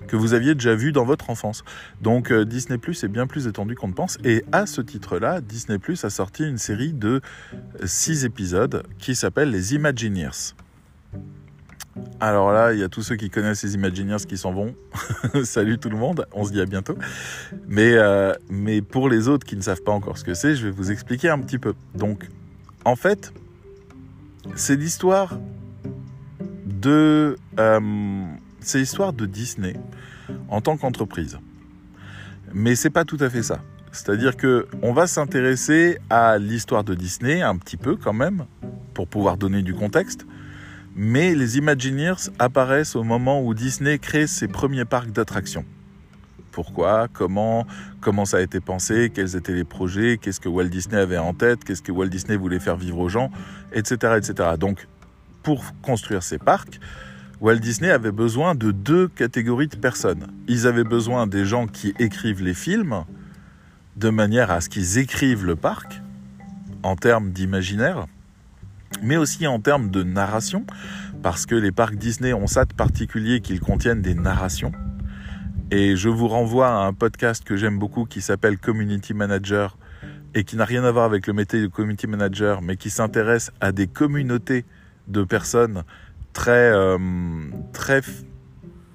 [0.07, 1.63] que vous aviez déjà vus dans votre enfance.
[2.01, 4.17] Donc euh, Disney Plus est bien plus étendu qu'on ne pense.
[4.23, 7.21] Et à ce titre-là, Disney Plus a sorti une série de
[7.83, 10.53] six épisodes qui s'appelle Les Imagineers.
[12.19, 14.75] Alors là, il y a tous ceux qui connaissent les Imagineers qui s'en vont.
[15.43, 16.97] Salut tout le monde, on se dit à bientôt.
[17.67, 20.65] Mais, euh, mais pour les autres qui ne savent pas encore ce que c'est, je
[20.65, 21.73] vais vous expliquer un petit peu.
[21.93, 22.27] Donc,
[22.83, 23.33] en fait,
[24.55, 25.39] c'est l'histoire
[26.65, 28.25] de, euh,
[28.65, 29.75] c'est l'histoire de Disney
[30.49, 31.37] en tant qu'entreprise.
[32.53, 33.61] Mais c'est pas tout à fait ça.
[33.91, 38.45] C'est-à-dire que on va s'intéresser à l'histoire de Disney un petit peu quand même
[38.93, 40.25] pour pouvoir donner du contexte
[40.95, 45.65] mais les Imagineers apparaissent au moment où Disney crée ses premiers parcs d'attractions.
[46.53, 47.09] Pourquoi?
[47.11, 47.67] Comment?
[47.99, 49.11] Comment ça a été pensé?
[49.13, 50.17] Quels étaient les projets?
[50.17, 51.65] Qu'est-ce que Walt Disney avait en tête?
[51.65, 53.29] Qu'est-ce que Walt Disney voulait faire vivre aux gens?
[53.73, 53.95] Etc.
[54.15, 54.51] etc.
[54.57, 54.87] Donc,
[55.43, 56.79] pour construire ces parcs,
[57.41, 60.27] Walt Disney avait besoin de deux catégories de personnes.
[60.47, 63.03] Ils avaient besoin des gens qui écrivent les films,
[63.97, 66.01] de manière à ce qu'ils écrivent le parc,
[66.83, 68.05] en termes d'imaginaire,
[69.01, 70.65] mais aussi en termes de narration,
[71.23, 74.71] parce que les parcs Disney ont ça de particulier qu'ils contiennent des narrations.
[75.71, 79.77] Et je vous renvoie à un podcast que j'aime beaucoup qui s'appelle Community Manager
[80.35, 83.51] et qui n'a rien à voir avec le métier de community manager, mais qui s'intéresse
[83.61, 84.65] à des communautés
[85.07, 85.83] de personnes
[86.35, 86.99] très, euh,
[87.73, 88.01] très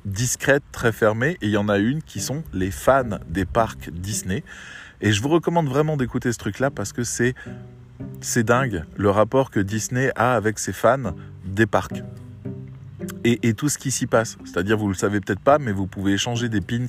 [0.04, 0.90] discrètes, très.
[0.90, 4.44] Et il y en a une qui sont les fans des parcs Disney.
[5.00, 7.34] Et je vous recommande vraiment d'écouter ce truc-là parce que c'est
[8.44, 12.02] dingue le rapport que Disney a avec ses fans des parcs.
[13.24, 14.36] Et, tout ce qui s'y passe.
[14.44, 16.86] C'est-à-dire, vous le savez peut-être pas, mais vous pouvez échanger des pins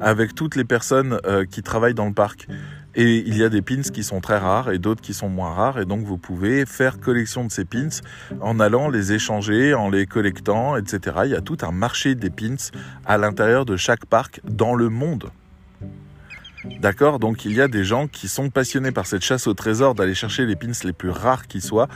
[0.00, 2.46] avec toutes les personnes euh, qui travaillent dans le parc.
[2.94, 5.54] Et il y a des pins qui sont très rares et d'autres qui sont moins
[5.54, 5.78] rares.
[5.78, 7.88] Et donc, vous pouvez faire collection de ces pins
[8.40, 11.16] en allant les échanger, en les collectant, etc.
[11.24, 12.56] Il y a tout un marché des pins
[13.06, 15.30] à l'intérieur de chaque parc dans le monde.
[16.64, 17.18] D'accord?
[17.18, 20.14] Donc il y a des gens qui sont passionnés par cette chasse au trésor d'aller
[20.14, 21.88] chercher les pins les plus rares qui soient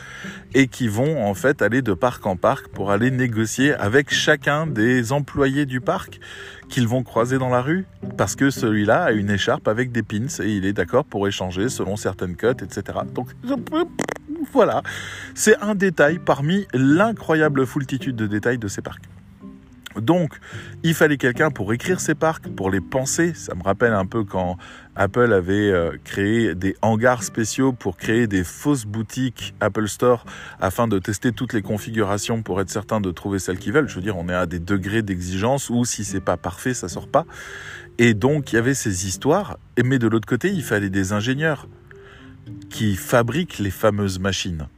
[0.54, 4.66] et qui vont en fait aller de parc en parc pour aller négocier avec chacun
[4.66, 6.18] des employés du parc
[6.68, 7.86] qu'ils vont croiser dans la rue?
[8.16, 11.68] Parce que celui-là a une écharpe avec des pins et il est d'accord pour échanger
[11.68, 12.98] selon certaines cotes, etc.
[13.14, 13.28] Donc
[14.52, 14.82] voilà,
[15.34, 19.04] c'est un détail parmi l'incroyable foultitude de détails de ces parcs.
[20.00, 20.38] Donc,
[20.82, 23.34] il fallait quelqu'un pour écrire ces parcs, pour les penser.
[23.34, 24.56] Ça me rappelle un peu quand
[24.94, 30.24] Apple avait euh, créé des hangars spéciaux pour créer des fausses boutiques Apple Store
[30.60, 33.88] afin de tester toutes les configurations pour être certain de trouver celles qu'ils veulent.
[33.88, 36.88] Je veux dire, on est à des degrés d'exigence où si c'est pas parfait, ça
[36.88, 37.24] sort pas.
[37.98, 39.58] Et donc, il y avait ces histoires.
[39.82, 41.68] Mais de l'autre côté, il fallait des ingénieurs
[42.70, 44.68] qui fabriquent les fameuses machines.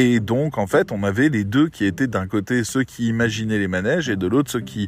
[0.00, 3.58] Et donc, en fait, on avait les deux qui étaient d'un côté ceux qui imaginaient
[3.58, 4.86] les manèges et de l'autre ceux qui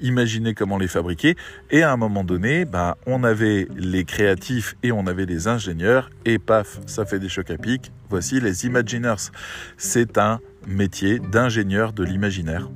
[0.00, 1.34] imaginaient comment les fabriquer.
[1.72, 6.10] Et à un moment donné, ben, on avait les créatifs et on avait les ingénieurs.
[6.24, 7.90] Et paf, ça fait des chocs à pic.
[8.08, 9.32] Voici les Imaginers.
[9.78, 10.38] C'est un
[10.68, 12.70] métier d'ingénieur de l'imaginaire.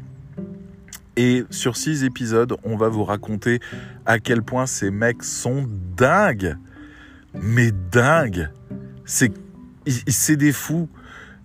[1.16, 3.60] Et sur six épisodes, on va vous raconter
[4.06, 6.56] à quel point ces mecs sont dingues.
[7.32, 8.50] Mais dingues.
[9.04, 9.30] C'est,
[10.08, 10.88] c'est des fous.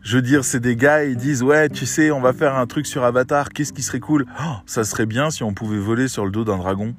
[0.01, 2.65] Je veux dire, c'est des gars, ils disent, ouais, tu sais, on va faire un
[2.65, 4.25] truc sur Avatar, qu'est-ce qui serait cool?
[4.39, 6.95] Oh, Ça serait bien si on pouvait voler sur le dos d'un dragon.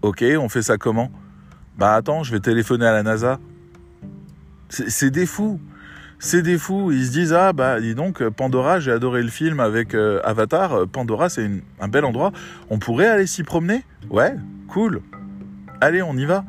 [0.00, 1.10] Ok, on fait ça comment?
[1.76, 3.38] Bah attends, je vais téléphoner à la NASA.
[4.68, 5.60] C'est des fous.
[6.18, 6.90] C'est des fous.
[6.92, 10.86] Ils se disent ah bah dis donc Pandora, j'ai adoré le film avec euh, Avatar.
[10.88, 12.32] Pandora, c'est un bel endroit.
[12.70, 13.84] On pourrait aller s'y promener?
[14.08, 14.34] Ouais,
[14.68, 15.02] cool.
[15.82, 16.44] Allez, on y va.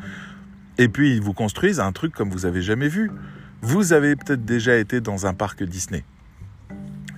[0.77, 3.11] Et puis ils vous construisent un truc comme vous avez jamais vu.
[3.61, 6.03] Vous avez peut-être déjà été dans un parc Disney.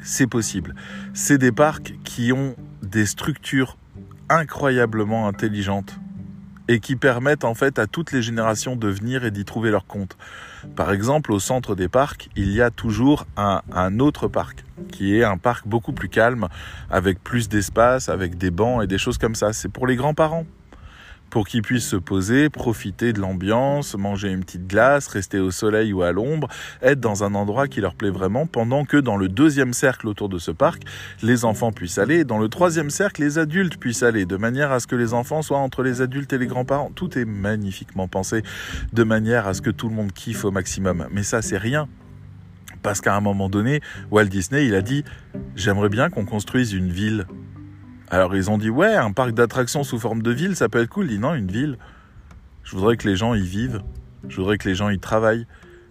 [0.02, 0.74] C'est possible.
[1.14, 3.78] C'est des parcs qui ont des structures
[4.30, 6.00] incroyablement intelligentes
[6.70, 9.86] et qui permettent en fait à toutes les générations de venir et d'y trouver leur
[9.86, 10.18] compte.
[10.76, 15.16] Par exemple, au centre des parcs, il y a toujours un, un autre parc qui
[15.16, 16.48] est un parc beaucoup plus calme,
[16.90, 19.52] avec plus d'espace, avec des bancs et des choses comme ça.
[19.52, 20.46] C'est pour les grands-parents
[21.30, 25.94] pour qu'ils puissent se poser, profiter de l'ambiance, manger une petite glace, rester au soleil
[25.94, 26.48] ou à l'ombre,
[26.82, 30.30] être dans un endroit qui leur plaît vraiment, pendant que dans le deuxième cercle autour
[30.30, 30.84] de ce parc,
[31.22, 34.72] les enfants puissent aller, et dans le troisième cercle, les adultes puissent aller, de manière
[34.72, 36.92] à ce que les enfants soient entre les adultes et les grands-parents.
[36.96, 38.44] Tout est magnifiquement pensé,
[38.94, 41.08] de manière à ce que tout le monde kiffe au maximum.
[41.12, 41.88] Mais ça, c'est rien
[42.82, 45.04] parce qu'à un moment donné, Walt Disney, il a dit,
[45.56, 47.26] j'aimerais bien qu'on construise une ville
[48.12, 50.90] alors ils ont dit ouais, un parc d'attractions sous forme de ville, ça peut être
[50.90, 51.06] cool.
[51.06, 51.78] Il dit non, une ville.
[52.64, 53.82] Je voudrais que les gens y vivent.
[54.28, 55.46] Je voudrais que les gens y travaillent.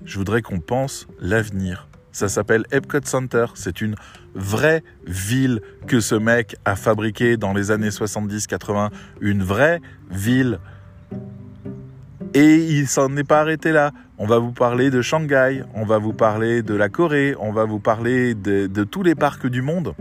[0.04, 1.88] Je voudrais qu'on pense l'avenir.
[2.12, 3.46] Ça s'appelle Epcot Center.
[3.54, 3.94] C'est une
[4.34, 8.90] vraie ville que ce mec a fabriquée dans les années 70-80.
[9.20, 10.58] Une vraie ville.
[12.34, 13.92] Et il s'en est pas arrêté là.
[14.18, 17.64] On va vous parler de Shanghai, on va vous parler de la Corée, on va
[17.64, 19.94] vous parler de tous les parcs du monde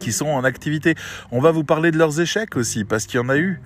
[0.00, 0.96] qui sont en activité.
[1.30, 3.60] On va vous parler de leurs échecs aussi, parce qu'il y en a eu.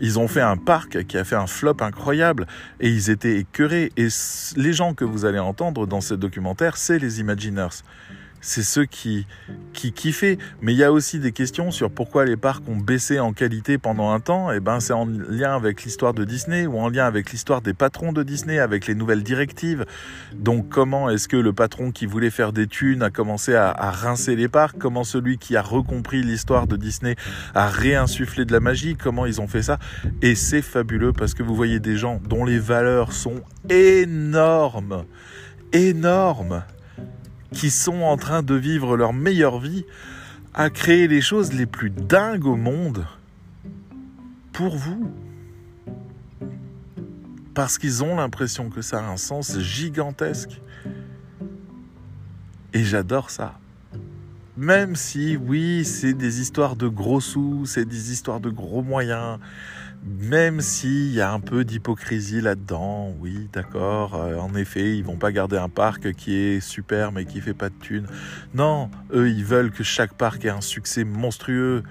[0.00, 2.46] Ils ont fait un parc qui a fait un flop incroyable
[2.80, 3.92] et ils étaient écœurés.
[3.96, 4.08] Et
[4.56, 7.82] les gens que vous allez entendre dans ce documentaire, c'est les Imaginers
[8.44, 9.26] c'est ceux qui,
[9.72, 10.38] qui kiffaient.
[10.60, 13.78] Mais il y a aussi des questions sur pourquoi les parcs ont baissé en qualité
[13.78, 14.52] pendant un temps.
[14.52, 17.62] Et eh ben, c'est en lien avec l'histoire de Disney ou en lien avec l'histoire
[17.62, 19.86] des patrons de Disney, avec les nouvelles directives.
[20.34, 23.90] Donc, comment est-ce que le patron qui voulait faire des thunes a commencé à, à
[23.90, 24.76] rincer les parcs?
[24.78, 27.16] Comment celui qui a recompris l'histoire de Disney
[27.54, 28.94] a réinsufflé de la magie?
[28.94, 29.78] Comment ils ont fait ça?
[30.20, 33.40] Et c'est fabuleux parce que vous voyez des gens dont les valeurs sont
[33.70, 35.04] énormes.
[35.72, 36.62] Énormes
[37.52, 39.84] qui sont en train de vivre leur meilleure vie,
[40.54, 43.06] à créer les choses les plus dingues au monde
[44.52, 45.12] pour vous.
[47.54, 50.60] Parce qu'ils ont l'impression que ça a un sens gigantesque.
[52.72, 53.58] Et j'adore ça.
[54.56, 59.38] Même si, oui, c'est des histoires de gros sous, c'est des histoires de gros moyens,
[60.02, 65.16] même s'il y a un peu d'hypocrisie là-dedans, oui, d'accord, euh, en effet, ils vont
[65.16, 68.06] pas garder un parc qui est super mais qui fait pas de thunes.
[68.54, 71.82] Non, eux, ils veulent que chaque parc ait un succès monstrueux.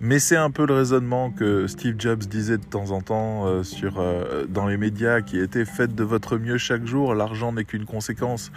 [0.00, 3.62] Mais c'est un peu le raisonnement que Steve Jobs disait de temps en temps euh,
[3.84, 7.86] euh, dans les médias, qui était faites de votre mieux chaque jour, l'argent n'est qu'une
[7.86, 8.52] conséquence.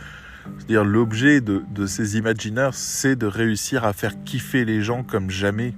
[0.58, 5.30] C'est-à-dire l'objet de, de ces Imaginers, c'est de réussir à faire kiffer les gens comme
[5.30, 5.74] jamais.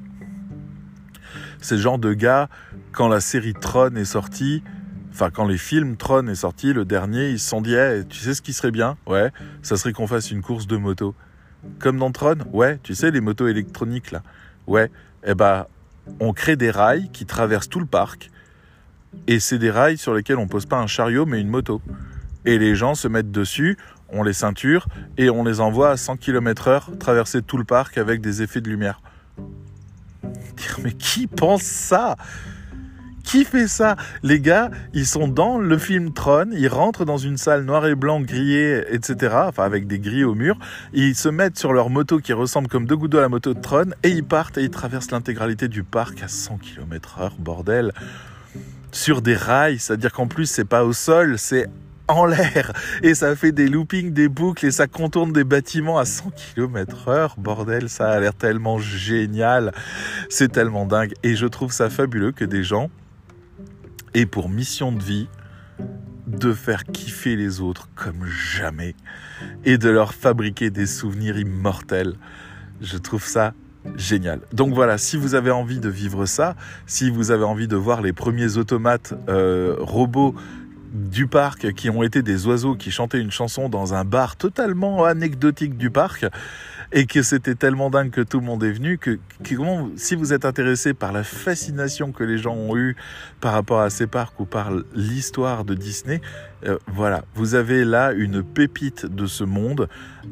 [1.61, 2.49] C'est le genre de gars,
[2.91, 4.63] quand la série Tron est sortie,
[5.11, 7.75] enfin quand les films Tron est sorti, le dernier, ils se sont dit,
[8.07, 8.97] tu sais ce qui serait bien?
[9.07, 9.31] Ouais,
[9.61, 11.15] ça serait qu'on fasse une course de moto.
[11.79, 12.37] Comme dans Tron?
[12.53, 14.23] Ouais, tu sais, les motos électroniques là.
[14.67, 14.89] Ouais,
[15.25, 15.65] eh ben,
[16.19, 18.31] on crée des rails qui traversent tout le parc.
[19.27, 21.81] Et c'est des rails sur lesquels on pose pas un chariot mais une moto.
[22.45, 24.87] Et les gens se mettent dessus, on les ceinture
[25.17, 28.61] et on les envoie à 100 km heure traverser tout le parc avec des effets
[28.61, 29.01] de lumière
[30.83, 32.15] mais qui pense ça?
[33.23, 33.95] Qui fait ça?
[34.23, 37.93] Les gars, ils sont dans le film Tron, ils rentrent dans une salle noire et
[37.93, 39.35] blanc grillée, etc.
[39.47, 40.57] Enfin, avec des grilles au mur.
[40.93, 43.53] Ils se mettent sur leur moto qui ressemble comme deux gouttes d'eau à la moto
[43.53, 47.35] de Tron et ils partent et ils traversent l'intégralité du parc à 100 km heure,
[47.37, 47.91] bordel.
[48.91, 51.67] Sur des rails, c'est-à-dire qu'en plus, c'est pas au sol, c'est
[52.09, 56.05] en l'air et ça fait des loopings, des boucles et ça contourne des bâtiments à
[56.05, 57.35] 100 km heure.
[57.37, 59.71] Bordel, ça a l'air tellement génial.
[60.29, 61.13] C'est tellement dingue.
[61.23, 62.89] Et je trouve ça fabuleux que des gens
[64.13, 65.27] aient pour mission de vie
[66.27, 68.95] de faire kiffer les autres comme jamais
[69.65, 72.15] et de leur fabriquer des souvenirs immortels.
[72.81, 73.53] Je trouve ça
[73.95, 74.41] génial.
[74.53, 76.55] Donc voilà, si vous avez envie de vivre ça,
[76.85, 80.35] si vous avez envie de voir les premiers automates euh, robots
[80.91, 85.05] du parc qui ont été des oiseaux qui chantaient une chanson dans un bar totalement
[85.05, 86.25] anecdotique du parc
[86.91, 89.19] et que c'était tellement dingue que tout le monde est venu que,
[89.95, 92.95] si vous êtes intéressé par la fascination que les gens ont eue
[93.41, 96.21] par rapport à ces parcs ou par l'histoire de Disney,
[96.65, 99.87] euh, voilà, vous avez là une pépite de ce monde,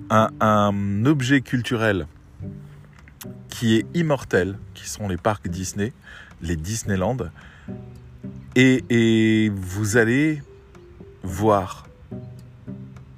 [0.09, 2.07] un, objet culturel
[3.49, 5.93] qui est immortel, qui sont les parcs Disney,
[6.41, 7.17] les Disneyland,
[8.55, 10.41] et vous allez
[11.23, 11.87] voir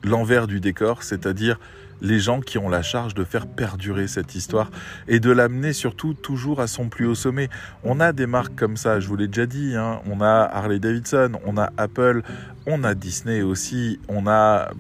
[0.04, 1.60] l'envers du décor, c'est-à-dire
[2.02, 4.72] les gens qui ont la charge de faire perdurer cette histoire
[5.08, 7.50] et de l'amener surtout toujours à son plus haut sommet.
[7.84, 10.02] On a des marques comme ça, je vous l'ai déjà dit, hein.
[10.10, 12.22] on a Harley Davidson, on a Apple,
[12.66, 14.72] on a Disney aussi, on a...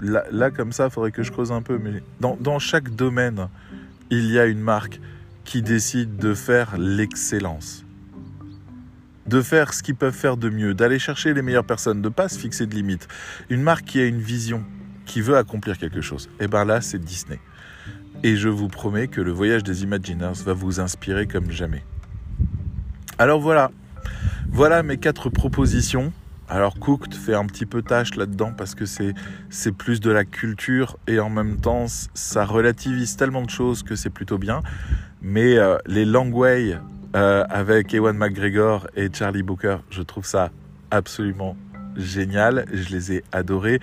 [0.00, 3.48] Là, comme ça, il faudrait que je creuse un peu, mais dans, dans chaque domaine,
[4.10, 5.00] il y a une marque
[5.44, 7.85] qui décide de faire l'excellence
[9.26, 12.28] de faire ce qu'ils peuvent faire de mieux, d'aller chercher les meilleures personnes, de pas
[12.28, 13.08] se fixer de limites.
[13.50, 14.64] Une marque qui a une vision,
[15.04, 17.40] qui veut accomplir quelque chose, et eh ben là c'est Disney.
[18.22, 21.84] Et je vous promets que le voyage des Imagineers va vous inspirer comme jamais.
[23.18, 23.70] Alors voilà,
[24.50, 26.12] voilà mes quatre propositions.
[26.48, 29.14] Alors Cooked fait un petit peu tâche là-dedans parce que c'est
[29.50, 33.96] c'est plus de la culture et en même temps ça relativise tellement de choses que
[33.96, 34.62] c'est plutôt bien.
[35.20, 36.78] Mais euh, les Langway
[37.16, 39.78] euh, avec Ewan McGregor et Charlie Booker.
[39.88, 40.50] Je trouve ça
[40.90, 41.56] absolument
[41.96, 42.66] génial.
[42.70, 43.80] Je les ai adorés.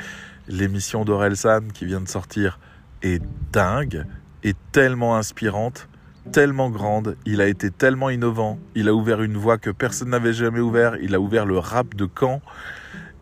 [0.48, 2.60] L'émission d'Orelsan qui vient de sortir
[3.02, 4.06] est dingue,
[4.44, 5.88] est tellement inspirante,
[6.32, 7.18] tellement grande.
[7.26, 8.60] Il a été tellement innovant.
[8.76, 10.98] Il a ouvert une voie que personne n'avait jamais ouvert.
[11.02, 12.40] Il a ouvert le rap de Caen.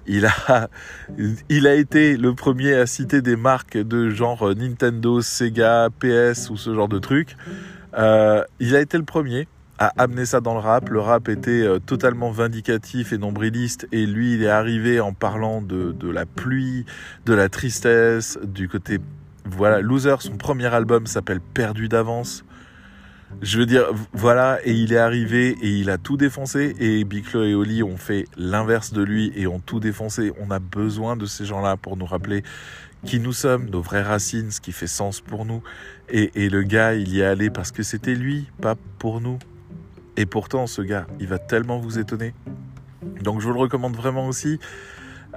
[0.07, 6.57] Il a, été le premier à citer des marques de genre Nintendo, Sega, PS ou
[6.57, 7.37] ce genre de trucs.
[7.97, 9.47] Euh, il a été le premier
[9.81, 10.89] a amené ça dans le rap.
[10.89, 15.59] Le rap était euh, totalement vindicatif et nombriliste et lui il est arrivé en parlant
[15.59, 16.85] de, la pluie,
[17.25, 18.99] de la tristesse, du côté...
[19.43, 22.45] Voilà, Loser, son premier album s'appelle Perdu d'avance.
[23.41, 26.75] Je veux dire, voilà, et il est arrivé et il a tout défoncé.
[26.79, 30.31] Et Big Flo et Oli ont fait l'inverse de lui et ont tout défoncé.
[30.39, 32.43] On a besoin de ces gens-là pour nous rappeler
[33.03, 35.63] qui nous sommes, nos vraies racines, ce qui fait sens pour nous.
[36.09, 39.39] Et, et le gars, il y est allé parce que c'était lui, pas pour nous.
[40.17, 42.33] Et pourtant, ce gars, il va tellement vous étonner.
[43.21, 44.59] Donc, je vous le recommande vraiment aussi.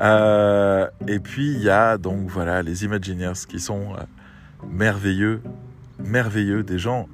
[0.01, 4.03] Euh, et puis, il y a donc, voilà, les Imagineers qui sont euh,
[4.69, 5.43] merveilleux,
[5.99, 7.09] merveilleux, des gens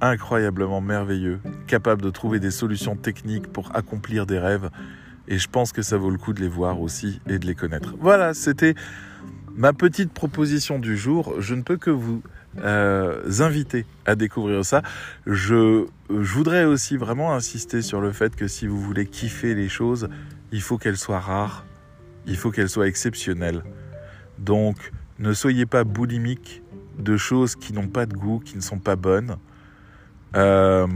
[0.00, 4.68] incroyablement merveilleux, capables de trouver des solutions techniques pour accomplir des rêves.
[5.28, 7.54] Et je pense que ça vaut le coup de les voir aussi et de les
[7.54, 7.94] connaître.
[8.00, 8.74] Voilà, c'était
[9.54, 11.34] ma petite proposition du jour.
[11.38, 12.22] Je ne peux que vous
[12.58, 14.82] euh, inviter à découvrir ça.
[15.26, 20.08] Je, voudrais aussi vraiment insister sur le fait que si vous voulez kiffer les choses,
[20.52, 21.64] il faut qu'elles soient rares,
[22.26, 23.62] il faut qu'elles soient exceptionnelles.
[24.38, 26.62] Donc, ne soyez pas boulimique
[26.98, 29.36] de choses qui n'ont pas de goût, qui ne sont pas bonnes.
[30.36, 30.86] Euh,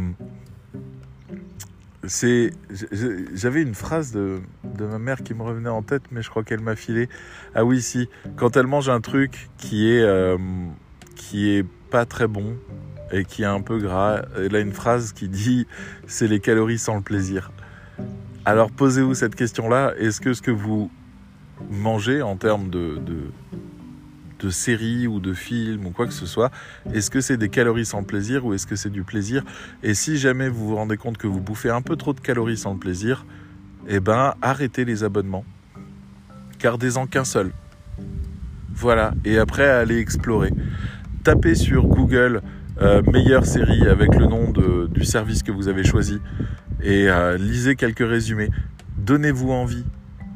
[3.35, 6.45] j'avais une phrase de, de, ma mère qui me revenait en tête, mais je crois
[6.45, 7.09] qu'elle m'a filé.
[7.55, 8.09] Ah oui, si.
[8.37, 10.37] Quand elle mange un truc qui est euh,
[11.17, 12.57] qui est pas très bon
[13.11, 14.23] et qui est un peu gras.
[14.37, 15.67] Elle a une phrase qui dit
[16.07, 17.51] c'est les calories sans le plaisir.
[18.45, 19.95] Alors posez-vous cette question-là.
[19.99, 20.91] Est-ce que ce que vous
[21.71, 23.33] mangez en termes de, de,
[24.41, 26.51] de séries ou de films ou quoi que ce soit,
[26.93, 29.43] est-ce que c'est des calories sans plaisir ou est-ce que c'est du plaisir?
[29.83, 32.59] Et si jamais vous vous rendez compte que vous bouffez un peu trop de calories
[32.59, 33.25] sans le plaisir,
[33.89, 35.45] eh ben arrêtez les abonnements.
[36.59, 37.53] Gardez-en qu'un seul.
[38.75, 40.53] Voilà, et après allez explorer
[41.27, 42.41] tapez sur Google
[42.81, 44.53] euh, meilleure série avec le nom
[44.87, 46.21] du service que vous avez choisi
[46.81, 48.49] et euh, lisez quelques résumés.
[48.97, 49.85] Donnez-vous envie.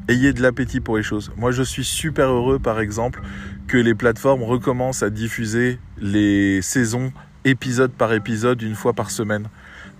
[0.08, 1.30] Ayez de l'appétit pour les choses.
[1.36, 3.22] Moi, je suis super heureux, par exemple,
[3.68, 7.12] que les plateformes recommencent à diffuser les saisons
[7.44, 9.46] épisode par épisode une fois par semaine.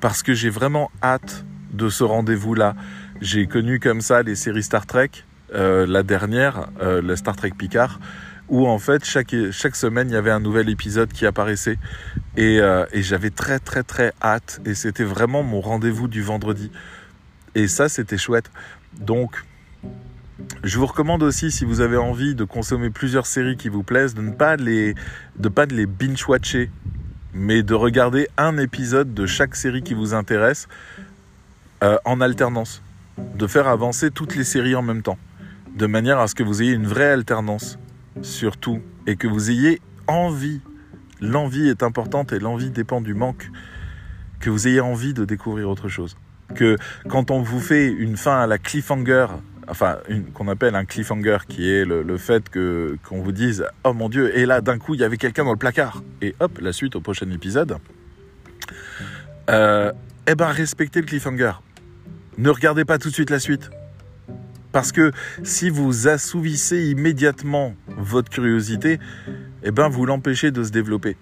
[0.01, 2.74] Parce que j'ai vraiment hâte de ce rendez-vous-là.
[3.20, 5.11] J'ai connu comme ça les séries Star Trek,
[5.55, 8.01] euh, la dernière, la Star Trek Picard
[8.51, 11.78] où en fait chaque, chaque semaine il y avait un nouvel épisode qui apparaissait.
[12.36, 14.61] Et, euh, et j'avais très très très hâte.
[14.66, 16.70] Et c'était vraiment mon rendez-vous du vendredi.
[17.55, 18.51] Et ça c'était chouette.
[18.98, 19.44] Donc
[20.64, 24.14] je vous recommande aussi si vous avez envie de consommer plusieurs séries qui vous plaisent
[24.14, 24.94] de ne pas les
[25.38, 26.70] de pas les binge watcher
[27.32, 30.66] mais de regarder un épisode de chaque série qui vous intéresse
[31.84, 32.82] euh, en alternance.
[33.36, 35.18] De faire avancer toutes les séries en même temps.
[35.76, 37.78] De manière à ce que vous ayez une vraie alternance
[38.22, 40.61] sur tout et que vous ayez envie.
[41.20, 43.50] L'envie est importante et l'envie dépend du manque.
[44.40, 46.16] Que vous ayez envie de découvrir autre chose.
[46.54, 46.76] Que
[47.08, 49.26] quand on vous fait une fin à la cliffhanger,
[49.68, 49.98] enfin
[50.34, 54.36] qu'on appelle un cliffhanger, qui est le, fait que qu'on vous dise oh mon dieu
[54.36, 56.96] et là d'un coup il y avait quelqu'un dans le placard et hop la suite
[56.96, 57.76] au prochain épisode.
[59.50, 59.92] Euh,
[60.26, 61.52] eh ben respectez le cliffhanger.
[62.38, 63.70] Ne regardez pas tout de suite la suite.
[64.73, 65.12] Parce que
[65.43, 68.99] si vous assouvissez immédiatement votre curiosité,
[69.62, 71.16] eh ben vous l'empêchez de se développer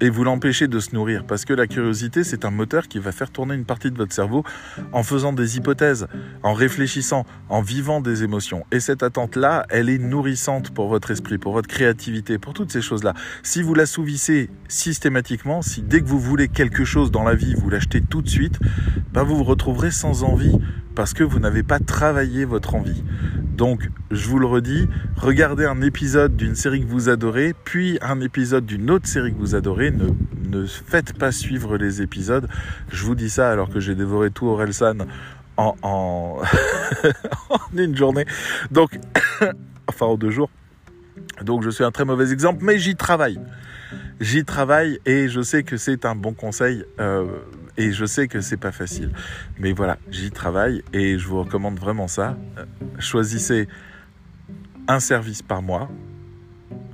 [0.00, 1.24] et vous l'empêchez de se nourrir.
[1.24, 4.12] Parce que la curiosité, c'est un moteur qui va faire tourner une partie de votre
[4.12, 4.44] cerveau
[4.92, 6.06] en faisant des hypothèses,
[6.42, 8.64] en réfléchissant, en vivant des émotions.
[8.72, 12.82] Et cette attente-là, elle est nourrissante pour votre esprit, pour votre créativité, pour toutes ces
[12.82, 13.14] choses-là.
[13.42, 17.70] Si vous l'assouvissez systématiquement, si dès que vous voulez quelque chose dans la vie, vous
[17.70, 18.58] l'achetez tout de suite,
[19.12, 20.58] ben vous vous retrouverez sans envie
[20.98, 23.04] parce que vous n'avez pas travaillé votre envie.
[23.56, 28.20] Donc, je vous le redis, regardez un épisode d'une série que vous adorez, puis un
[28.20, 29.92] épisode d'une autre série que vous adorez.
[29.92, 30.08] Ne,
[30.48, 32.48] ne faites pas suivre les épisodes.
[32.90, 35.06] Je vous dis ça alors que j'ai dévoré tout Orelsan
[35.56, 36.38] en, en,
[37.76, 38.26] une journée.
[38.72, 38.98] Donc,
[39.86, 40.50] enfin en deux jours.
[41.44, 43.38] Donc, je suis un très mauvais exemple, mais j'y travaille.
[44.18, 46.84] J'y travaille et je sais que c'est un bon conseil.
[46.98, 47.24] Euh,
[47.78, 49.10] et je sais que c'est pas facile.
[49.58, 52.36] Mais voilà, j'y travaille et je vous recommande vraiment ça.
[52.58, 52.64] Euh,
[52.98, 53.68] choisissez
[54.88, 55.88] un service par mois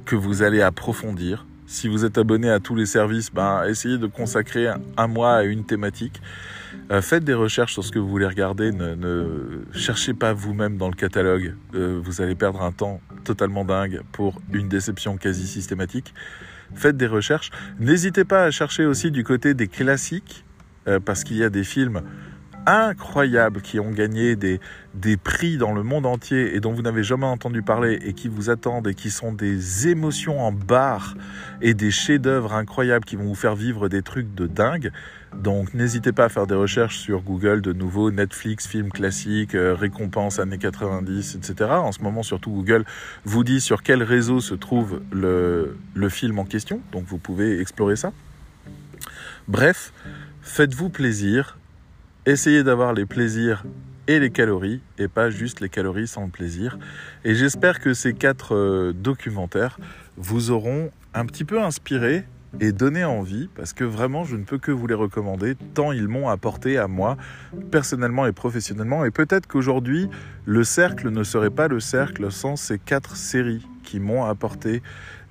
[0.05, 1.47] que vous allez approfondir.
[1.67, 5.43] Si vous êtes abonné à tous les services, ben, essayez de consacrer un mois à
[5.45, 6.21] une thématique.
[6.91, 8.71] Euh, faites des recherches sur ce que vous voulez regarder.
[8.71, 11.55] Ne, cherchez pas vous-même dans le catalogue.
[11.75, 16.13] Euh, vous allez perdre un temps totalement dingue pour une déception quasi systématique.
[16.75, 17.51] Faites des recherches.
[17.79, 20.45] N'hésitez pas à chercher aussi du côté des classiques
[20.89, 22.03] euh, parce qu'il y a des films
[22.67, 24.61] incroyables qui ont gagné des,
[24.95, 28.29] des prix dans le monde entier et dont vous n'avez jamais entendu parler et qui
[28.29, 31.15] vous attendent et qui sont des émotions en barre
[31.61, 34.93] et des chefs-d'œuvre incroyables qui vont vous faire vivre des trucs de dingue.
[35.35, 39.75] Donc n'hésitez pas à faire des recherches sur Google de nouveau, Netflix, films classiques, euh,
[39.75, 41.71] récompenses années 90, etc.
[41.71, 42.85] En ce moment, surtout Google
[43.25, 46.81] vous dit sur quel réseau se trouve le, le film en question.
[46.93, 48.13] Donc vous pouvez explorer ça.
[49.49, 49.93] Bref,
[50.47, 51.57] Faites-vous plaisir,
[52.27, 53.65] essayez d'avoir les plaisirs
[54.07, 56.79] et les calories, et pas juste les calories sans le plaisir.
[57.25, 59.81] Et j'espère que ces quatre euh, documentaires
[60.19, 62.25] vous auront un petit peu inspiré
[62.61, 66.09] et donné envie, parce que vraiment je ne peux que vous les recommander, tant ils
[66.09, 67.17] m'ont apporté à moi,
[67.71, 69.07] personnellement et professionnellement.
[69.07, 70.09] Et peut-être qu'aujourd'hui,
[70.45, 74.83] le cercle ne serait pas le cercle sans ces quatre séries qui m'ont apporté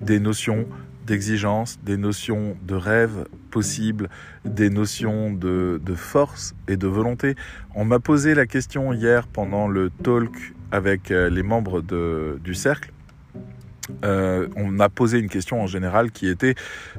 [0.01, 0.67] des notions
[1.05, 4.09] d'exigence, des notions de rêve possible,
[4.45, 7.35] des notions de, force et de volonté.
[7.75, 12.91] On m'a posé la question hier pendant le talk avec euh, les membres du cercle.
[14.05, 16.55] Euh, on m'a posé une question en général qui était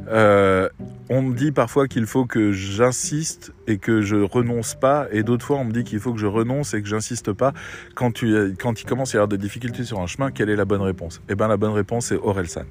[0.08, 0.68] euh,
[1.08, 5.46] on me dit parfois qu'il faut que j'insiste et que je renonce pas et d'autres
[5.46, 7.54] fois on me dit qu'il faut que je renonce et que j'insiste pas
[7.94, 10.56] quand, tu, quand il commence à y avoir des difficultés sur un chemin quelle est
[10.56, 11.22] la bonne réponse?
[11.30, 12.66] Eh bien la bonne réponse c'est Orelsan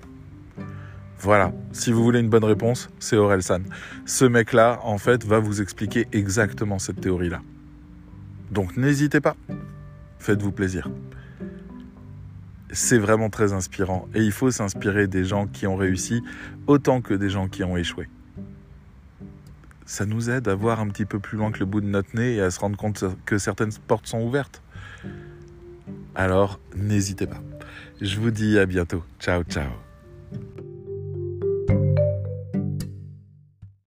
[1.23, 3.61] voilà, si vous voulez une bonne réponse, c'est Orelsan.
[4.05, 7.39] Ce mec-là, en fait, va vous expliquer exactement cette théorie-là.
[8.51, 9.37] Donc n'hésitez pas,
[10.19, 10.89] faites-vous plaisir.
[12.71, 16.21] C'est vraiment très inspirant et il faut s'inspirer des gens qui ont réussi
[16.67, 18.09] autant que des gens qui ont échoué.
[19.85, 22.13] Ça nous aide à voir un petit peu plus loin que le bout de notre
[22.17, 24.61] nez et à se rendre compte que certaines portes sont ouvertes.
[26.15, 27.41] Alors n'hésitez pas.
[28.01, 29.03] Je vous dis à bientôt.
[29.21, 29.82] Ciao, ciao.
[31.67, 32.02] Thank you